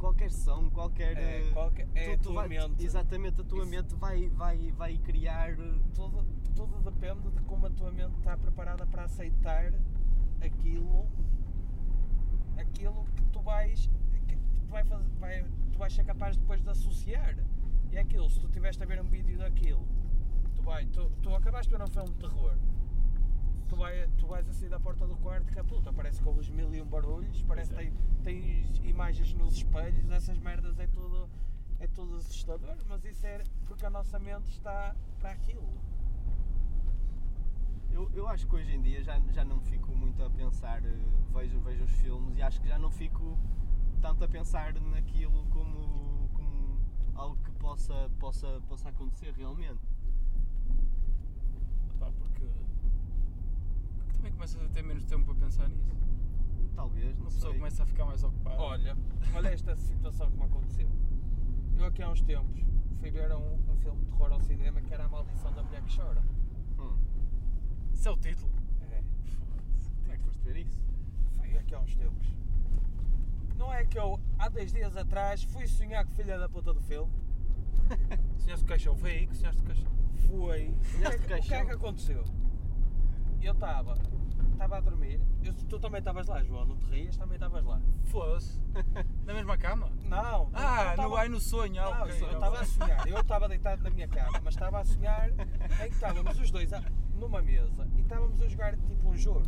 qualquer 0.00 0.30
som, 0.32 0.68
qualquer. 0.70 1.16
É, 1.16 1.46
eh, 1.48 1.50
qualquer- 1.52 1.88
é 1.94 2.14
a 2.14 2.18
tua 2.18 2.34
vai, 2.34 2.48
mente. 2.48 2.82
Exatamente, 2.84 3.40
a 3.40 3.44
tua 3.44 3.60
Isso. 3.62 3.70
mente 3.70 3.94
vai, 3.96 4.28
vai, 4.30 4.72
vai 4.72 4.98
criar. 4.98 5.50
eh, 5.52 5.78
Tudo, 5.94 6.24
tudo 6.56 6.80
depende 6.90 7.30
de 7.30 7.40
como 7.42 7.66
a 7.66 7.70
tua 7.70 7.92
mente 7.92 8.16
está 8.18 8.36
preparada 8.36 8.86
para 8.86 9.04
aceitar 9.04 9.72
aquilo, 10.40 11.06
aquilo 12.58 13.04
que 13.16 13.22
tu 13.32 13.40
vais, 13.42 13.88
que 14.26 14.36
tu 14.36 14.66
vai 14.70 14.84
fazer, 14.84 15.08
vai, 15.18 15.44
tu 15.72 15.78
vais 15.78 15.92
ser 15.92 16.04
capaz 16.04 16.36
depois 16.36 16.62
de 16.62 16.68
associar. 16.70 17.36
E 17.92 17.96
é 17.96 18.00
aquilo, 18.00 18.28
se 18.30 18.38
tu 18.40 18.46
estiveste 18.46 18.82
a 18.82 18.86
ver 18.86 19.00
um 19.00 19.08
vídeo 19.08 19.36
daquilo, 19.38 19.86
tu, 20.54 20.62
vai, 20.62 20.86
tu, 20.86 21.10
tu 21.22 21.34
acabaste 21.34 21.70
de 21.72 21.76
ver 21.76 21.84
um 21.84 21.88
filme 21.88 22.08
de 22.10 22.14
terror, 22.16 22.56
tu, 23.70 23.76
vai, 23.76 24.06
tu 24.18 24.26
vais 24.26 24.46
a 24.48 24.52
sair 24.52 24.68
da 24.68 24.80
porta 24.80 25.06
do 25.06 25.16
quarto 25.16 25.50
que 25.52 25.58
a 25.58 25.64
puta, 25.64 25.92
parece 25.92 26.20
que 26.20 26.28
ouves 26.28 26.48
mil 26.50 26.74
e 26.74 26.82
um 26.82 26.86
barulhos, 26.86 27.42
parece 27.44 27.70
que 27.70 27.76
Pois 27.76 27.86
é. 27.86 27.90
tem, 27.90 28.42
tens 28.42 28.78
imagens 28.84 29.32
nos 29.34 29.54
espelhos, 29.54 30.10
essas 30.10 30.38
merdas 30.38 30.78
é 30.78 30.86
tudo, 30.88 31.28
é 31.78 31.86
tudo 31.86 32.16
assustador, 32.16 32.76
mas 32.88 33.04
isso 33.04 33.24
é 33.26 33.42
porque 33.66 33.86
a 33.86 33.90
nossa 33.90 34.18
mente 34.18 34.50
está 34.50 34.94
para 35.20 35.30
aquilo. 35.30 35.72
Eu, 37.92 38.10
eu 38.14 38.28
acho 38.28 38.46
que 38.46 38.54
hoje 38.56 38.74
em 38.74 38.82
dia 38.82 39.02
já, 39.02 39.18
já 39.32 39.44
não 39.44 39.60
fico 39.60 39.94
muito 39.94 40.22
a 40.22 40.30
pensar, 40.30 40.84
eh, 40.84 40.98
vejo, 41.32 41.60
vejo 41.60 41.84
os 41.84 41.90
filmes 41.92 42.36
e 42.36 42.42
acho 42.42 42.60
que 42.60 42.68
já 42.68 42.78
não 42.78 42.90
fico 42.90 43.36
tanto 44.00 44.24
a 44.24 44.28
pensar 44.28 44.72
naquilo 44.80 45.44
como, 45.50 46.28
como 46.32 46.80
algo 47.14 47.36
que 47.44 47.50
possa, 47.52 48.10
possa, 48.18 48.60
possa 48.68 48.88
acontecer 48.88 49.32
realmente. 49.34 49.80
Pá, 51.98 52.10
porque, 52.18 52.48
porque 53.98 54.09
também 54.20 54.32
começas 54.32 54.62
a 54.62 54.68
ter 54.68 54.82
menos 54.82 55.04
tempo 55.06 55.24
para 55.24 55.34
pensar 55.46 55.68
nisso. 55.68 55.90
Talvez, 56.74 57.14
não 57.16 57.22
Uma 57.24 57.30
pessoa 57.30 57.50
sei. 57.52 57.58
começa 57.58 57.82
a 57.82 57.86
ficar 57.86 58.04
mais 58.04 58.22
ocupada. 58.22 58.62
Olha, 58.62 58.96
olha 59.34 59.48
esta 59.48 59.74
situação 59.76 60.30
que 60.30 60.36
me 60.36 60.44
aconteceu. 60.44 60.88
Eu 61.78 61.84
aqui 61.86 62.02
há 62.02 62.10
uns 62.10 62.20
tempos 62.22 62.60
fui 62.98 63.10
ver 63.10 63.32
um, 63.32 63.54
um 63.70 63.76
filme 63.78 63.98
de 64.00 64.06
terror 64.10 64.32
ao 64.32 64.40
cinema 64.40 64.80
que 64.82 64.92
era 64.92 65.04
A 65.04 65.08
Maldição 65.08 65.52
da 65.54 65.62
Mulher 65.62 65.82
que 65.82 65.96
Chora. 65.96 66.22
Hum, 66.78 66.96
Isso 67.94 68.08
é 68.08 68.10
o 68.12 68.16
título. 68.18 68.52
É, 68.82 69.02
Foda-se. 69.38 69.90
como 70.02 70.12
é 70.12 70.16
que 70.18 70.24
foste 70.24 70.42
ver 70.44 70.56
isso? 70.58 70.82
foi 71.38 71.56
aqui 71.58 71.74
há 71.74 71.80
uns 71.80 71.94
tempos. 71.96 72.26
Não 73.56 73.72
é 73.72 73.84
que 73.84 73.98
eu, 73.98 74.20
há 74.38 74.48
dois 74.48 74.72
dias 74.72 74.96
atrás, 74.96 75.42
fui 75.44 75.66
sonhar 75.66 76.04
com 76.04 76.10
filha 76.12 76.38
da 76.38 76.48
puta 76.48 76.72
do 76.74 76.80
filme. 76.82 77.10
Sonhaste 78.38 78.64
o 78.64 78.68
caixão, 78.68 78.96
foi 78.96 79.10
aí 79.12 79.26
que 79.26 79.36
sonhaste 79.36 79.60
o 79.62 79.64
caixão. 79.64 79.90
Fui. 80.26 80.68
O 80.68 80.72
que, 80.78 81.04
é 81.06 81.10
Sonhaste 81.10 81.18
que, 81.18 81.24
o 81.24 81.26
que 81.26 81.32
é 81.32 81.38
caixão? 81.38 81.66
que 81.66 81.72
aconteceu? 81.72 82.24
Eu 83.42 83.52
estava, 83.52 83.94
estava 84.52 84.76
a 84.76 84.80
dormir. 84.80 85.20
Eu, 85.42 85.54
tu 85.54 85.78
também 85.78 85.98
estavas 86.00 86.26
lá, 86.26 86.42
João, 86.42 86.66
não 86.66 86.76
te 86.76 86.84
rias, 86.90 87.16
também 87.16 87.34
estavas 87.36 87.64
lá. 87.64 87.80
Foda-se. 88.04 88.60
Na 89.24 89.32
mesma 89.32 89.56
cama? 89.56 89.90
Não, 90.04 90.50
não, 90.50 90.50
Ah, 90.52 90.82
eu 90.84 90.90
no, 90.90 90.96
tava- 90.96 91.18
ai, 91.20 91.28
no 91.28 91.40
sonho. 91.40 91.80
Ah, 91.80 91.90
Não, 91.90 92.02
ok, 92.02 92.22
eu 92.22 92.32
estava 92.32 92.60
a 92.60 92.64
sonhar, 92.66 93.06
eu 93.08 93.20
estava 93.20 93.48
deitado 93.48 93.82
na 93.82 93.90
minha 93.90 94.08
cama, 94.08 94.40
mas 94.44 94.54
estava 94.54 94.80
a 94.80 94.84
sonhar 94.84 95.30
em 95.30 95.88
que 95.88 95.94
estávamos 95.94 96.38
os 96.38 96.50
dois 96.50 96.72
a- 96.72 96.82
numa 97.14 97.40
mesa 97.42 97.88
e 97.96 98.00
estávamos 98.00 98.40
a 98.42 98.48
jogar 98.48 98.76
tipo 98.76 99.08
um 99.08 99.16
jogo. 99.16 99.46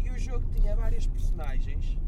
E 0.00 0.10
o 0.10 0.18
jogo 0.18 0.46
tinha 0.54 0.74
várias 0.76 1.06
personagens 1.06 1.98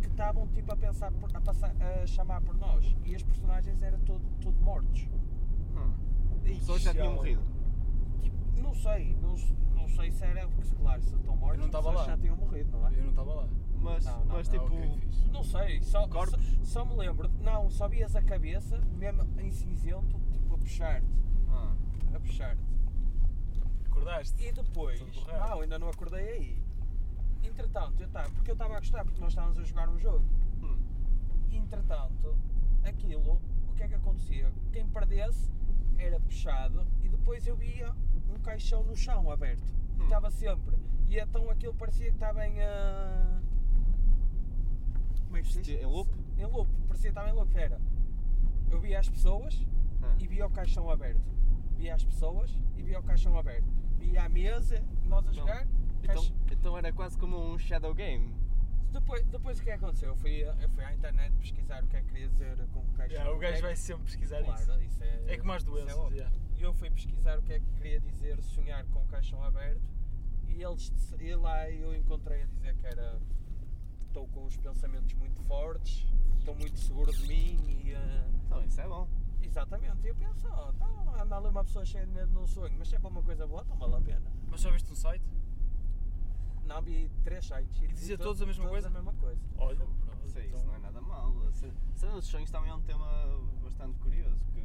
que 0.00 0.08
estavam 0.08 0.46
tipo 0.48 0.72
a 0.72 0.76
pensar 0.76 1.12
por- 1.12 1.34
a, 1.36 1.40
passar, 1.40 1.74
a 1.80 2.06
chamar 2.06 2.40
por 2.40 2.56
nós. 2.56 2.96
E 3.04 3.14
as 3.14 3.22
personagens 3.22 3.82
eram 3.82 3.98
todo, 4.00 4.22
tudo 4.40 4.58
mortos. 4.62 5.06
Hum. 5.76 5.92
As 6.44 6.58
pessoas 6.58 6.82
já 6.82 6.92
tinham 6.92 7.14
morrido. 7.14 7.42
Tipo, 8.22 8.36
não 8.62 8.74
sei, 8.74 9.14
não, 9.20 9.34
não 9.86 9.94
sei 9.94 10.10
se 10.10 10.24
era, 10.24 10.48
porque 10.48 10.74
claro, 10.74 11.00
se 11.02 11.14
estão 11.14 11.36
mortos, 11.36 11.58
não 11.58 11.66
estava 11.66 11.88
pessoas 11.90 12.06
lá. 12.08 12.12
já 12.14 12.18
tinham 12.20 12.36
morrido, 12.36 12.70
não 12.72 12.88
é? 12.88 12.94
Eu 12.98 13.02
não 13.04 13.10
estava 13.10 13.34
lá. 13.34 13.48
Mas, 13.80 14.04
Não, 14.04 14.24
não, 14.24 14.34
mas 14.34 14.48
Ah, 14.48 14.50
tipo. 14.52 14.64
ok, 14.64 14.90
fixe. 15.00 15.28
Não 15.30 15.44
sei, 15.44 15.80
só, 15.82 16.08
Corpos? 16.08 16.44
só, 16.58 16.64
só 16.64 16.84
me 16.84 16.96
lembro, 16.96 17.28
não, 17.40 17.70
só 17.70 17.86
vias 17.86 18.16
a 18.16 18.22
cabeça, 18.22 18.78
mesmo 18.98 19.22
em 19.40 19.50
cinzento, 19.52 20.18
tipo 20.32 20.54
a 20.54 20.58
puxar-te, 20.58 21.06
ah, 21.50 21.74
a 22.14 22.20
puxar-te. 22.20 22.62
Acordaste? 23.86 24.42
E 24.44 24.52
depois, 24.52 25.00
não, 25.26 25.60
ainda 25.60 25.78
não 25.78 25.88
acordei 25.88 26.28
aí. 26.28 26.62
Entretanto, 27.44 28.02
eu 28.02 28.08
tava, 28.08 28.30
porque 28.30 28.50
eu 28.50 28.54
estava 28.54 28.76
a 28.76 28.80
gostar, 28.80 29.04
porque 29.04 29.20
nós 29.20 29.30
estávamos 29.30 29.58
a 29.58 29.62
jogar 29.62 29.88
um 29.88 29.98
jogo. 29.98 30.24
hum. 30.62 30.78
Entretanto, 31.52 32.36
aquilo, 32.84 33.40
o 33.70 33.74
que 33.74 33.84
é 33.84 33.88
que 33.88 33.94
acontecia? 33.94 34.52
Quem 34.72 34.86
perdesse 34.88 35.50
era 35.98 36.18
puxado 36.20 36.86
e 37.02 37.08
depois 37.08 37.46
eu 37.46 37.56
via 37.56 37.94
um 38.30 38.38
caixão 38.38 38.82
no 38.84 38.96
chão 38.96 39.30
aberto. 39.30 39.72
Hum. 39.98 40.04
Estava 40.04 40.30
sempre. 40.30 40.76
E 41.08 41.18
então 41.18 41.48
aquilo 41.50 41.74
parecia 41.74 42.06
que 42.08 42.14
estava 42.14 42.46
em. 42.46 42.60
ah, 42.60 43.40
Como 45.24 45.36
é 45.36 45.42
que 45.42 45.52
se 45.52 45.60
diz? 45.60 45.80
Em 45.82 45.86
loop? 45.86 46.10
Em 46.38 46.44
loop, 46.46 46.70
parecia 46.86 47.10
que 47.12 47.18
estava 47.18 47.28
em 47.30 47.32
loop. 47.32 47.56
Era. 47.56 47.80
Eu 48.70 48.80
via 48.80 48.98
as 48.98 49.08
pessoas 49.08 49.66
Ah. 50.02 50.14
e 50.18 50.26
via 50.26 50.46
o 50.46 50.50
caixão 50.50 50.90
aberto. 50.90 51.20
Via 51.76 51.94
as 51.94 52.04
pessoas 52.04 52.58
e 52.76 52.82
via 52.82 52.98
o 52.98 53.02
caixão 53.02 53.38
aberto. 53.38 53.66
Via 53.98 54.24
a 54.24 54.28
mesa, 54.28 54.82
nós 55.04 55.26
a 55.26 55.30
Então- 55.30 55.34
jogar. 55.46 55.66
Então, 56.02 56.14
caixa- 56.22 56.34
então 56.52 56.78
era 56.78 56.92
quase 56.92 57.16
como 57.18 57.36
um 57.52 57.58
shadow 57.58 57.94
game. 57.94 58.34
Depois, 58.92 59.24
depois 59.26 59.58
o 59.58 59.62
que 59.62 59.70
é 59.70 59.76
que 59.76 59.84
aconteceu? 59.84 60.10
Eu 60.10 60.16
fui, 60.16 60.42
eu 60.42 60.68
fui 60.70 60.84
à 60.84 60.92
internet 60.94 61.32
pesquisar 61.36 61.82
o 61.82 61.86
que 61.86 61.96
é 61.96 62.00
que 62.02 62.06
queria 62.08 62.28
dizer 62.28 62.56
com 62.72 62.80
o 62.80 62.86
caixão. 62.94 63.14
Yeah, 63.16 63.30
o 63.32 63.36
é 63.36 63.50
gajo 63.50 63.62
vai 63.62 63.76
sempre 63.76 64.04
pesquisar 64.04 64.42
Claro, 64.44 64.60
isso. 64.60 64.80
isso 64.82 65.02
é, 65.04 65.34
É 65.34 65.38
como 65.38 65.52
as 65.52 65.62
isso 65.62 65.70
doenças, 65.70 65.98
óbvio. 65.98 66.26
E 66.58 66.62
eu 66.62 66.72
fui 66.74 66.90
pesquisar 66.90 67.38
o 67.38 67.42
que 67.42 67.52
é 67.52 67.60
que 67.60 67.66
queria 67.76 68.00
dizer 68.00 68.42
sonhar 68.42 68.84
com 68.86 69.00
o 69.02 69.06
caixão 69.06 69.42
aberto 69.44 69.80
e, 70.48 70.62
eles, 70.62 70.92
e 71.20 71.34
lá 71.34 71.70
eu 71.70 71.94
encontrei 71.94 72.42
a 72.42 72.46
dizer 72.46 72.74
que 72.76 72.86
era 72.86 73.20
estou 74.00 74.26
com 74.28 74.46
os 74.46 74.56
pensamentos 74.56 75.12
muito 75.14 75.40
fortes, 75.42 76.06
estou 76.38 76.54
muito 76.54 76.78
seguro 76.78 77.12
de 77.12 77.26
mim 77.28 77.82
e 77.84 77.92
eh, 77.92 78.28
Então 78.46 78.64
isso 78.64 78.80
é 78.80 78.88
bom. 78.88 79.06
exatamente. 79.42 79.96
E 80.04 80.08
eu 80.08 80.14
penso, 80.14 80.48
oh, 80.48 80.70
então 80.70 81.20
anda 81.20 81.36
ali 81.36 81.48
uma 81.48 81.62
pessoa 81.64 81.84
cheia 81.84 82.06
de 82.06 82.12
medo 82.12 82.32
num 82.32 82.46
sonho, 82.46 82.74
mas 82.78 82.88
se 82.88 82.96
é 82.96 82.98
para 82.98 83.10
uma 83.10 83.22
coisa 83.22 83.46
boa, 83.46 83.62
então 83.62 83.76
vale 83.76 83.96
a 83.96 84.00
pena. 84.00 84.32
Mas 84.48 84.60
só 84.62 84.70
viste 84.70 84.90
um 84.90 84.96
site? 84.96 85.24
Não 86.64 86.82
vi 86.82 87.08
três 87.22 87.44
sites 87.46 87.80
E 87.82 87.86
dizia 87.88 88.16
to- 88.18 88.24
todos 88.24 88.42
a 88.42 88.46
mesma 88.46 88.64
todos 88.64 88.72
coisa? 88.72 88.88
a 88.88 88.90
mesma 88.90 89.12
coisa. 89.14 89.40
Olha, 89.58 89.76
pronto. 89.76 90.26
Isso, 90.26 90.38
então- 90.40 90.56
isso 90.58 90.66
não 90.66 90.74
é 90.74 90.78
nada 90.78 91.00
mal. 91.02 91.32
Se- 91.52 91.72
dos 92.10 92.26
sonhos 92.26 92.50
também 92.50 92.70
é 92.70 92.74
um 92.74 92.82
tema 92.82 93.06
bastante 93.62 93.96
curioso 93.98 94.44
que 94.46 94.60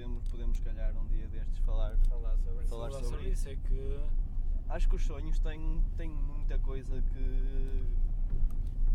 podemos, 0.00 0.28
podemos 0.28 0.56
se 0.56 0.62
calhar 0.62 0.96
um 0.96 1.06
dia 1.08 1.28
destes 1.28 1.58
falar. 1.58 1.96
Falar 2.08 2.36
sobre 2.38 2.60
isso. 2.62 2.70
Falar 2.70 2.90
sobre 2.90 3.06
sobre 3.08 3.28
isso 3.28 3.48
é 3.48 3.56
que 3.56 4.00
acho 4.70 4.88
que 4.88 4.96
os 4.96 5.02
sonhos 5.04 5.38
têm, 5.40 5.84
têm 5.96 6.08
muita 6.08 6.58
coisa 6.60 7.02
que, 7.02 7.84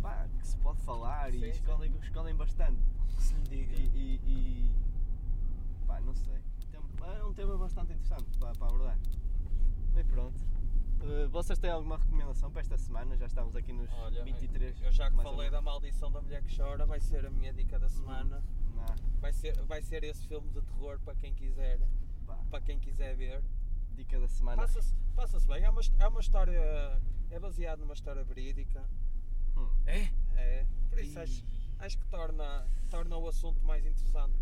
pá, 0.01 0.27
que 0.39 0.47
se 0.47 0.57
pode 0.57 0.81
falar 0.81 1.31
Sim, 1.31 1.37
e 1.37 1.41
sim. 1.41 1.49
escondem, 1.49 1.95
escondem 2.01 2.35
bastante. 2.35 2.81
Que 3.15 3.21
se 3.23 3.33
lhe 3.35 3.41
diga. 3.43 3.75
E, 3.75 3.85
e, 3.95 4.15
e- 4.25 4.75
pá, 5.85 5.99
não 6.01 6.15
sei. 6.15 6.41
É 7.03 7.23
um 7.23 7.33
tema 7.33 7.55
bastante 7.55 7.93
interessante 7.93 8.37
para, 8.39 8.53
para 8.53 8.67
abordar. 8.67 8.97
Bem, 9.93 10.05
pronto. 10.05 10.39
Eh, 11.01 11.27
vocês 11.27 11.59
têm 11.59 11.69
alguma 11.69 11.97
recomendação 11.97 12.49
para 12.49 12.61
esta 12.61 12.77
semana? 12.77 13.15
Já 13.15 13.27
estamos 13.27 13.55
aqui 13.55 13.71
nos 13.71 13.91
Olha, 13.93 14.23
23. 14.23 14.81
eu 14.81 14.91
já 14.91 15.11
que 15.11 15.17
falei 15.17 15.51
da 15.51 15.61
maldição 15.61 16.11
da 16.11 16.19
mulher 16.19 16.41
que 16.41 16.55
chora, 16.57 16.83
vai 16.85 16.99
ser 16.99 17.25
a 17.27 17.29
minha 17.29 17.53
dica 17.53 17.77
da 17.77 17.89
semana. 17.89 18.43
Vai 19.19 19.33
ser, 19.33 19.59
vai 19.63 19.81
ser 19.81 20.03
esse 20.03 20.27
filme 20.27 20.49
de 20.51 20.61
terror 20.61 20.99
para 20.99 21.15
quem 21.15 21.33
quiser, 21.33 21.79
para 22.49 22.61
quem 22.61 22.79
quiser 22.79 23.15
ver. 23.15 23.43
dica 23.95 24.19
da 24.19 24.27
semana. 24.27 24.61
Passa-se 24.61 24.93
passa-se 25.15 25.47
bem, 25.47 25.63
é 25.63 25.69
uma, 25.69 25.81
é 25.99 26.07
uma 26.07 26.19
história. 26.19 27.01
É 27.31 27.39
baseado 27.39 27.79
numa 27.79 27.93
história 27.93 28.23
verídica. 28.23 28.83
Hum, 29.57 29.69
É? 29.85 30.09
É, 30.35 30.65
por 30.89 30.99
isso 30.99 31.17
Ih. 31.17 31.21
acho, 31.23 31.43
acho 31.79 31.97
que 31.97 32.05
torna, 32.07 32.67
torna 32.89 33.17
o 33.17 33.27
assunto 33.27 33.63
mais 33.63 33.85
interessante, 33.85 34.37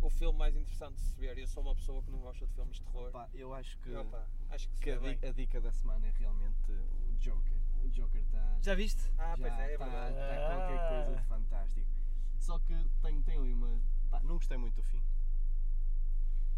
o 0.00 0.08
filme 0.08 0.38
mais 0.38 0.54
interessante 0.56 0.94
de 0.96 1.02
se 1.02 1.16
ver. 1.16 1.36
Eu 1.36 1.46
sou 1.48 1.62
uma 1.62 1.74
pessoa 1.74 2.02
que 2.02 2.10
não 2.10 2.20
gosta 2.20 2.46
de 2.46 2.52
filmes 2.54 2.76
de 2.76 2.82
terror. 2.84 3.10
pá, 3.10 3.28
eu 3.34 3.52
acho 3.52 3.76
que, 3.80 3.94
Opa, 3.94 4.26
acho 4.50 4.68
que 4.70 4.76
que 4.78 4.90
a, 4.92 5.00
bem. 5.00 5.18
a 5.28 5.32
dica 5.32 5.60
da 5.60 5.72
semana 5.72 6.06
é 6.06 6.10
realmente 6.18 6.70
o 6.70 7.12
Joker. 7.18 7.58
O 7.84 7.88
Joker 7.90 8.20
está. 8.22 8.56
Já 8.60 8.74
viste? 8.76 9.02
Ah, 9.18 9.34
já 9.36 9.48
pois 9.48 9.58
é, 9.58 9.70
é 9.70 9.72
está, 9.74 9.84
verdade. 9.84 10.14
está 10.14 10.56
qualquer 10.56 10.88
coisa 10.88 11.20
de 11.20 11.26
fantástico. 11.26 11.90
Só 12.42 12.58
que 12.58 12.74
tem, 13.00 13.22
tem 13.22 13.38
ali 13.38 13.52
uma. 13.52 13.80
pá, 14.10 14.20
não 14.24 14.34
gostei 14.34 14.56
muito 14.56 14.74
do 14.74 14.82
fim. 14.82 15.00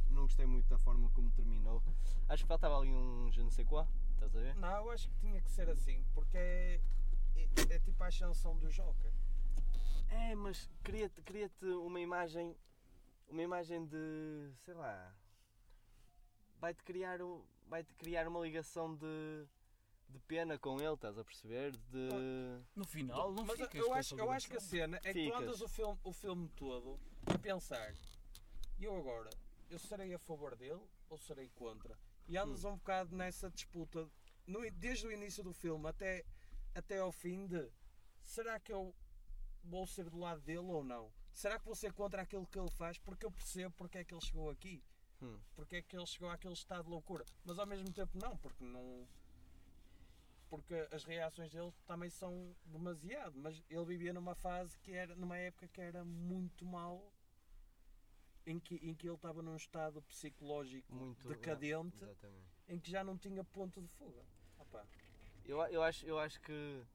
Não 0.08 0.22
gostei 0.22 0.46
muito 0.46 0.66
da 0.66 0.78
forma 0.78 1.10
como 1.10 1.30
terminou. 1.32 1.82
Acho 2.26 2.42
que 2.44 2.48
faltava 2.48 2.78
ali 2.78 2.90
um 2.94 3.30
je 3.30 3.42
ne 3.42 3.50
sais 3.50 3.68
quoi, 3.68 3.84
estás 4.14 4.34
a 4.34 4.40
ver? 4.40 4.56
Não, 4.56 4.76
eu 4.78 4.90
acho 4.90 5.08
que 5.10 5.14
tinha 5.20 5.42
que 5.42 5.50
ser 5.50 5.68
assim, 5.68 6.02
porque 6.14 6.38
é, 6.38 6.80
é, 7.36 7.74
é 7.74 7.78
tipo 7.80 8.02
a 8.02 8.06
ascensão 8.06 8.56
do 8.56 8.70
Joker. 8.70 9.12
É, 10.08 10.34
mas 10.34 10.70
cria-te 10.82 11.20
cria 11.20 11.50
uma 11.82 12.00
imagem. 12.00 12.56
Uma 13.28 13.42
imagem 13.42 13.84
de. 13.86 14.50
sei 14.64 14.72
lá. 14.74 15.14
Vai-te 16.60 16.82
criar, 16.82 17.20
um- 17.20 17.44
vai-te 17.68 17.92
criar 17.94 18.26
uma 18.26 18.40
ligação 18.40 18.94
de. 18.96 19.46
De 20.08 20.18
pena 20.20 20.58
com 20.58 20.80
ele, 20.80 20.94
estás 20.94 21.18
a 21.18 21.24
perceber? 21.24 21.72
De. 21.76 22.08
No 22.74 22.84
final, 22.84 23.32
não 23.32 23.44
Mas 23.44 23.58
ficas 23.58 23.74
eu 23.80 23.92
acho, 23.92 24.18
eu 24.18 24.30
acho 24.30 24.48
que 24.48 24.56
a 24.56 24.60
cena 24.60 25.00
é 25.04 25.12
que 25.12 25.28
tu 25.28 25.34
andas 25.34 25.60
o 25.60 25.68
filme, 25.68 25.98
o 26.04 26.12
filme 26.12 26.48
todo 26.50 26.98
a 27.26 27.38
pensar, 27.38 27.92
e 28.78 28.84
eu 28.84 28.96
agora, 28.96 29.30
eu 29.70 29.78
serei 29.78 30.14
a 30.14 30.18
favor 30.18 30.54
dele 30.56 30.80
ou 31.08 31.18
serei 31.18 31.48
contra? 31.50 31.98
E 32.28 32.36
andas 32.36 32.64
um 32.64 32.76
bocado 32.76 33.14
nessa 33.14 33.50
disputa, 33.50 34.08
no- 34.46 34.70
desde 34.72 35.06
o 35.06 35.12
início 35.12 35.42
do 35.42 35.52
filme 35.52 35.86
até, 35.88 36.24
até 36.74 36.98
ao 36.98 37.12
fim 37.12 37.46
de 37.46 37.70
será 38.22 38.58
que 38.58 38.72
eu 38.72 38.94
vou 39.62 39.86
ser 39.86 40.08
do 40.10 40.18
lado 40.18 40.40
dele 40.40 40.58
ou 40.58 40.82
não? 40.84 41.12
Será 41.32 41.58
que 41.58 41.64
vou 41.64 41.74
ser 41.74 41.92
contra 41.92 42.22
aquilo 42.22 42.46
que 42.46 42.58
ele 42.58 42.70
faz? 42.70 42.96
Porque 42.98 43.26
eu 43.26 43.30
percebo 43.30 43.74
porque 43.76 43.98
é 43.98 44.04
que 44.04 44.14
ele 44.14 44.20
chegou 44.20 44.48
aqui. 44.50 44.82
Hum. 45.20 45.38
Porque 45.54 45.76
é 45.76 45.82
que 45.82 45.96
ele 45.96 46.06
chegou 46.06 46.28
àquele 46.30 46.54
estado 46.54 46.84
de 46.84 46.90
loucura. 46.90 47.24
Mas 47.44 47.58
ao 47.58 47.66
mesmo 47.66 47.90
tempo 47.92 48.16
não, 48.18 48.36
porque 48.36 48.62
não. 48.64 49.06
Porque 50.48 50.74
as 50.92 51.04
reações 51.04 51.50
dele 51.50 51.72
também 51.86 52.10
são 52.10 52.54
demasiado. 52.64 53.38
Mas 53.38 53.62
ele 53.68 53.84
vivia 53.84 54.12
numa 54.12 54.34
fase 54.34 54.78
que 54.78 54.92
era, 54.92 55.14
numa 55.16 55.36
época 55.36 55.68
que 55.68 55.80
era 55.80 56.04
muito 56.04 56.64
mal, 56.64 57.12
em 58.46 58.58
que, 58.58 58.76
em 58.76 58.94
que 58.94 59.06
ele 59.06 59.16
estava 59.16 59.42
num 59.42 59.56
estado 59.56 60.02
psicológico 60.02 60.94
muito. 60.94 61.26
decadente, 61.28 62.04
é, 62.04 62.74
em 62.74 62.78
que 62.78 62.90
já 62.90 63.02
não 63.02 63.16
tinha 63.16 63.42
ponto 63.42 63.80
de 63.80 63.88
fuga. 63.94 64.24
Opa, 64.58 64.86
Eu, 65.44 65.60
eu, 65.66 65.82
acho, 65.82 66.06
eu 66.06 66.18
acho 66.18 66.40
que, 66.40 66.86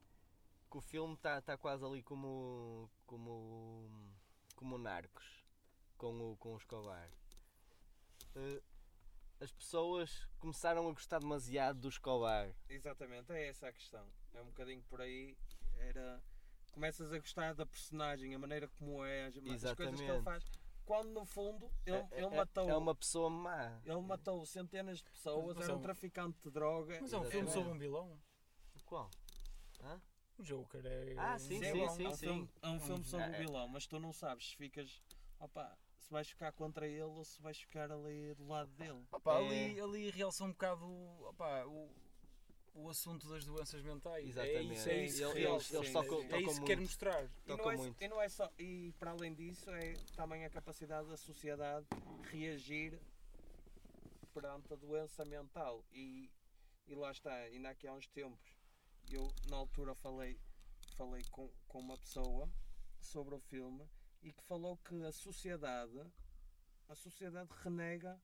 que 0.69 0.77
o 0.77 0.81
filme 0.81 1.15
está 1.15 1.41
tá 1.41 1.57
quase 1.57 1.83
ali 1.83 2.03
como. 2.03 2.89
como. 3.05 3.89
como 4.55 4.77
Narcos 4.77 5.39
com 5.99 6.31
o, 6.31 6.37
com 6.37 6.53
o 6.53 6.57
Escobar. 6.57 7.11
Eh, 8.35 8.61
as 9.39 9.51
pessoas 9.51 10.27
começaram 10.39 10.87
a 10.87 10.91
gostar 10.91 11.19
demasiado 11.19 11.79
do 11.79 11.89
Escobar. 11.89 12.53
exatamente, 12.67 13.31
é 13.31 13.47
essa 13.47 13.67
a 13.67 13.73
questão. 13.73 14.05
É 14.33 14.41
um 14.41 14.45
bocadinho 14.45 14.81
por 14.83 15.01
aí. 15.01 15.37
Era. 15.77 16.21
Começas 16.71 17.11
a 17.11 17.17
gostar 17.17 17.53
da 17.55 17.65
personagem, 17.65 18.33
a 18.35 18.39
maneira 18.39 18.67
como 18.67 19.03
é, 19.03 19.25
as, 19.25 19.37
as 19.63 19.73
coisas 19.73 19.99
que 19.99 20.05
ele 20.05 20.21
faz. 20.21 20.43
Quando 20.85 21.09
no 21.11 21.25
fundo 21.25 21.71
ele, 21.85 21.97
É- 21.97 22.07
ele 22.13 22.25
é- 22.25 22.37
matou. 22.37 22.69
É 22.69 22.75
uma 22.75 22.95
pessoa 22.95 23.29
má. 23.29 23.79
Ele 23.85 24.01
matou 24.01 24.45
centenas 24.45 24.99
de 24.99 25.03
pessoas, 25.05 25.57
era 25.57 25.71
é 25.71 25.73
um 25.73 25.77
um- 25.77 25.81
traficante 25.81 26.39
de 26.43 26.49
droga. 26.51 26.97
Mas 27.01 27.13
é 27.13 27.17
um 27.17 27.23
filme 27.25 27.49
sobre 27.49 27.71
um 27.71 27.77
vilão. 27.77 28.19
Qual? 28.85 29.09
Hã? 29.81 30.01
O 30.37 30.43
Joker 30.43 30.85
é. 30.85 31.13
Ah, 31.17 31.35
um 31.35 31.39
sim, 31.39 31.59
vilão. 31.59 31.95
sim, 31.95 32.05
é 32.05 32.07
um 32.07 32.11
sim. 32.15 32.17
filme, 32.25 32.49
é 32.61 32.67
um 32.69 32.79
filme 32.79 33.03
sobre 33.03 33.25
É, 33.27 33.29
o 33.29 33.35
é. 33.35 33.39
vilão, 33.39 33.67
mas 33.67 33.85
tu 33.85 33.99
não 33.99 34.11
sabes 34.13 34.49
se 34.49 34.55
ficas. 34.55 35.01
Opa, 35.39 35.77
se 35.97 36.09
vais 36.11 36.27
ficar 36.29 36.51
contra 36.51 36.87
ele 36.87 37.01
ou 37.03 37.23
se 37.23 37.41
vais 37.41 37.57
ficar 37.59 37.91
ali 37.91 38.33
do 38.35 38.47
lado 38.47 38.71
dele. 38.73 39.05
Opa, 39.11 39.39
É. 39.41 39.45
ali, 39.45 39.79
ali 39.81 40.09
realça 40.11 40.43
um 40.43 40.49
bocado 40.51 40.85
opa, 41.25 41.65
o, 41.65 41.89
o 42.73 42.89
assunto 42.89 43.27
das 43.29 43.45
doenças 43.45 43.81
mentais. 43.81 44.27
Exatamente. 44.29 44.59
É 44.71 44.73
isso, 44.73 44.89
é 44.89 45.05
isso 45.05 45.23
Ele- 45.23 45.33
que 45.33 45.39
eles, 45.47 45.73
eles 45.73 45.91
tocam, 45.93 46.19
sim. 46.19 46.25
É 46.25 46.29
tocam 46.29 46.41
isso 46.51 46.59
que 46.61 46.67
quero 46.67 46.81
mostrar. 46.81 47.23
E 47.25 47.29
Tocam 47.45 47.65
não, 47.65 47.71
é, 47.71 47.77
muito. 47.77 48.01
e 48.03 48.07
não 48.07 48.21
é 48.21 48.29
só. 48.29 48.51
E 48.57 48.93
para 48.99 49.11
além 49.11 49.33
disso, 49.33 49.69
é 49.71 49.93
também 50.15 50.43
a 50.45 50.49
capacidade 50.49 51.07
da 51.07 51.17
sociedade 51.17 51.85
reagir 52.31 52.99
perante 54.33 54.73
a 54.73 54.75
doença 54.75 55.23
mental. 55.25 55.83
E, 55.91 56.29
e 56.87 56.95
lá 56.95 57.11
está, 57.11 57.33
ainda 57.33 57.69
aqui 57.69 57.87
há 57.87 57.93
uns 57.93 58.07
tempos, 58.07 58.53
eu 59.09 59.33
na 59.49 59.57
altura 59.57 59.95
falei, 59.95 60.39
falei 60.95 61.23
com, 61.31 61.49
com 61.67 61.79
uma 61.79 61.97
pessoa 61.97 62.49
sobre 62.99 63.35
o 63.35 63.39
filme 63.39 63.87
e 64.21 64.31
que 64.33 64.43
falou 64.43 64.77
que 64.77 65.03
a 65.03 65.11
sociedade, 65.11 65.99
a 66.87 66.95
sociedade 66.95 67.49
renega 67.63 68.19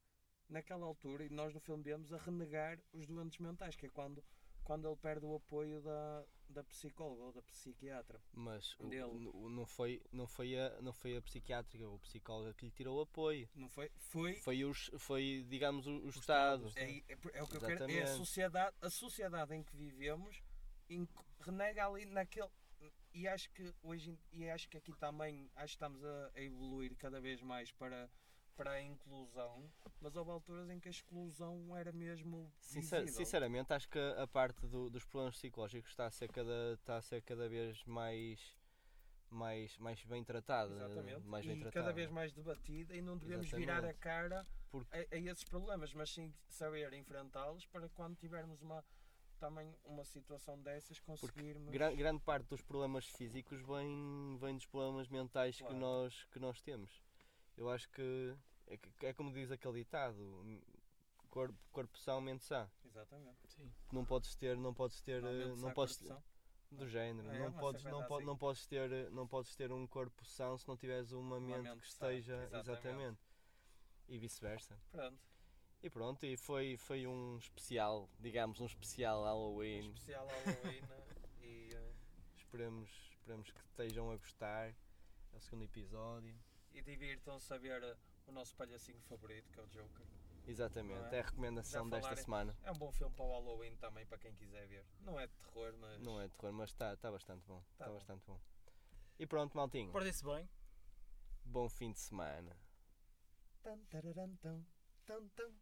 naquela 0.49 0.85
altura, 0.85 1.25
e 1.25 1.29
nós 1.29 1.53
no 1.53 1.59
filme 1.59 1.83
vemos 1.83 2.11
a 2.13 2.17
renegar 2.17 2.79
os 2.93 3.05
doentes 3.07 3.39
mentais, 3.39 3.75
que 3.75 3.85
é 3.87 3.89
quando, 3.89 4.23
quando 4.63 4.87
ele 4.87 4.97
perde 4.97 5.25
o 5.25 5.35
apoio 5.35 5.81
da, 5.81 6.25
da 6.49 6.63
psicóloga 6.63 7.23
ou 7.23 7.33
da 7.33 7.41
psiquiatra. 7.41 8.21
Mas 8.31 8.75
o- 8.79 9.49
não, 9.49 9.65
foi, 9.65 10.01
não, 10.11 10.27
foi 10.27 10.59
a, 10.59 10.81
não 10.81 10.93
foi 10.93 11.15
a 11.17 11.21
psiquiátrica 11.21 11.87
ou 11.87 11.97
psicóloga 11.99 12.53
que 12.53 12.65
lhe 12.65 12.71
tirou 12.71 12.99
o 12.99 13.01
apoio. 13.01 13.49
Não 13.55 13.69
foi? 13.69 13.89
Foi. 13.97 14.35
Foi, 14.35 14.63
os, 14.65 14.91
foi 14.99 15.45
digamos, 15.49 15.87
o, 15.87 15.97
o 15.97 16.09
Estado. 16.09 16.71
É, 16.75 16.91
é, 16.91 17.03
é 17.33 17.43
o 17.43 17.47
que 17.47 17.55
eu 17.55 17.61
quero. 17.61 17.71
É 17.71 17.73
a 17.73 17.85
Exatamente. 17.85 18.09
sociedade, 18.17 18.75
a 18.81 18.89
sociedade 18.89 19.55
em 19.55 19.63
que 19.63 19.75
vivemos 19.75 20.43
em 20.89 21.05
que 21.05 21.13
renega 21.39 21.87
ali 21.87 22.05
naquele. 22.05 22.49
E 23.15 23.27
acho 23.29 23.49
que 23.51 23.73
hoje 23.81 24.19
e 24.33 24.49
acho 24.49 24.67
que 24.67 24.75
aqui 24.77 24.91
também 24.93 25.49
acho 25.55 25.67
que 25.67 25.75
estamos 25.75 26.03
a, 26.03 26.31
a 26.35 26.41
evoluir 26.41 26.93
cada 26.97 27.21
vez 27.21 27.41
mais 27.41 27.71
para, 27.71 28.09
para 28.57 28.71
a 28.71 28.81
inclusão, 28.81 29.71
mas 30.01 30.17
houve 30.17 30.31
alturas 30.31 30.69
em 30.69 30.81
que 30.81 30.89
a 30.89 30.91
exclusão 30.91 31.73
era 31.77 31.93
mesmo 31.93 32.51
visível. 32.73 33.07
sinceramente, 33.07 33.71
acho 33.71 33.87
que 33.87 33.97
a 34.17 34.27
parte 34.27 34.67
do- 34.67 34.89
dos 34.89 35.05
problemas 35.05 35.35
psicológicos 35.37 35.91
está 35.91 36.07
a 36.07 36.11
ser 36.11 36.27
cada, 36.29 36.73
está 36.73 36.97
a 36.97 37.01
ser 37.01 37.21
cada 37.21 37.47
vez 37.47 37.81
mais, 37.85 38.53
mais, 39.29 39.77
mais 39.77 40.03
bem 40.03 40.21
tratada. 40.21 40.73
Exatamente. 40.75 41.25
Mais 41.25 41.45
bem 41.45 41.55
e 41.55 41.61
tratada. 41.61 41.83
cada 41.85 41.93
vez 41.93 42.09
mais 42.11 42.33
debatida 42.33 42.93
e 42.97 43.01
não 43.01 43.17
devemos 43.17 43.49
virar 43.49 43.75
a 43.75 43.91
Exatamente. 43.91 43.99
cara 43.99 44.45
Porque- 44.69 44.93
a, 44.93 45.15
a 45.15 45.19
esses 45.19 45.45
problemas, 45.45 45.93
mas 45.93 46.09
sim 46.09 46.33
saber 46.49 46.91
enfrentá-los 46.91 47.65
para 47.67 47.87
quando 47.87 48.17
tivermos 48.17 48.61
uma 48.61 48.83
também 49.45 49.75
uma 49.85 50.03
situação 50.03 50.59
dessas 50.61 50.99
conseguirmos 50.99 51.71
Gran- 51.71 51.95
grande 51.95 52.21
parte 52.23 52.47
dos 52.47 52.61
problemas 52.63 53.05
físicos 53.05 53.61
vem, 53.61 54.37
vem 54.39 54.55
dos 54.55 54.65
problemas 54.65 55.07
mentais 55.07 55.59
Claro. 55.59 55.73
que, 55.73 55.79
nós, 55.79 56.23
que 56.31 56.39
nós 56.39 56.61
temos. 56.61 57.03
Eu 57.55 57.69
acho 57.69 57.87
que 57.91 58.35
é, 58.67 58.79
é 59.03 59.13
como 59.13 59.31
diz 59.31 59.51
aquele 59.51 59.75
ditado: 59.75 60.19
corpo, 61.29 61.57
corpo 61.71 61.97
são, 61.99 62.19
mente 62.19 62.43
sã. 62.43 62.69
Exatamente. 62.83 63.37
Sim. 63.47 63.71
Não 63.91 64.03
podes 64.03 64.35
ter, 64.35 64.57
não 64.57 64.73
podes 64.73 64.99
ter, 65.01 65.21
não 65.21 65.69
há 65.69 65.73
podes 65.73 65.97
corrupção. 65.97 66.23
do 66.71 66.87
género, 66.89 67.29
É, 67.29 67.39
não 67.39 67.47
uma 67.49 67.59
podes, 67.59 67.83
coisa 67.83 67.97
não, 67.97 68.07
po- 68.07 68.15
assim. 68.15 68.25
não 68.25 68.37
podes 68.37 68.65
ter, 68.65 69.11
não 69.11 69.27
podes 69.27 69.55
ter 69.55 69.71
um 69.71 69.85
corpo 69.87 70.25
são 70.25 70.57
se 70.57 70.67
não 70.67 70.75
tiveres 70.75 71.11
uma, 71.11 71.39
mente, 71.39 71.61
mente 71.69 71.81
que 71.81 71.87
esteja 71.87 72.33
exatamente. 72.45 72.69
exatamente. 72.71 73.19
E 74.07 74.17
vice-versa. 74.17 74.77
Pronto. 74.91 75.19
E 75.85 75.89
pronto, 75.89 76.25
e 76.25 76.35
foi, 76.35 76.77
foi 76.77 77.05
um 77.05 77.37
especial, 77.37 78.09
digamos, 78.19 78.59
um 78.59 78.65
especial 78.65 79.21
Um 79.21 79.25
Halloween. 79.25 79.91
especial 79.91 80.25
Halloween 80.25 80.81
e, 81.43 81.69
eh, 81.75 81.93
Esperemos, 82.37 82.89
esperemos 83.11 83.51
que 83.51 83.59
estejam 83.61 84.09
a 84.11 84.15
gostar. 84.17 84.69
É 85.31 85.37
o 85.37 85.39
segundo 85.39 85.63
episódio. 85.65 86.35
e 86.73 86.81
divirtam-se 86.81 87.53
a 87.53 87.57
ver 87.59 87.83
eh, 87.83 87.95
o 88.25 88.31
nosso 88.31 88.55
palhacinho 88.55 88.99
favorito, 89.03 89.51
que 89.51 89.59
é 89.59 89.63
o 89.63 89.67
Joker. 89.67 90.07
Exatamente, 90.47 91.13
é? 91.13 91.17
é 91.17 91.19
a 91.19 91.23
recomendação 91.25 91.87
desta 91.87 92.15
semana. 92.15 92.57
É 92.63 92.71
um 92.71 92.75
bom 92.75 92.91
filme 92.91 93.13
para 93.13 93.25
o 93.25 93.31
Halloween 93.31 93.75
também, 93.77 94.07
para 94.07 94.17
quem 94.17 94.33
quiser 94.33 94.65
ver. 94.67 94.83
Não 95.01 95.19
é 95.19 95.27
de 95.27 95.33
terror, 95.35 95.71
mas. 95.77 96.01
Não 96.01 96.19
é 96.19 96.27
de 96.27 96.33
terror, 96.33 96.51
mas 96.53 96.71
está 96.71 96.97
tá 96.97 97.11
bastante 97.11 97.45
bom. 97.45 97.63
Está 97.73 97.85
Tá 97.85 97.91
bom. 97.91 97.93
bastante 97.95 98.25
bom. 98.25 98.41
E 99.19 99.27
pronto, 99.27 99.55
maltinho. 99.55 99.91
Portem-se 99.91 100.23
bem. 100.25 100.49
Bom 101.43 101.69
fim 101.69 101.91
de 101.91 101.99
semana. 101.99 102.57
Tan, 103.61 103.77
tararam, 103.85 104.35
tão, 104.37 104.65
tão, 105.05 105.29
tão. 105.29 105.55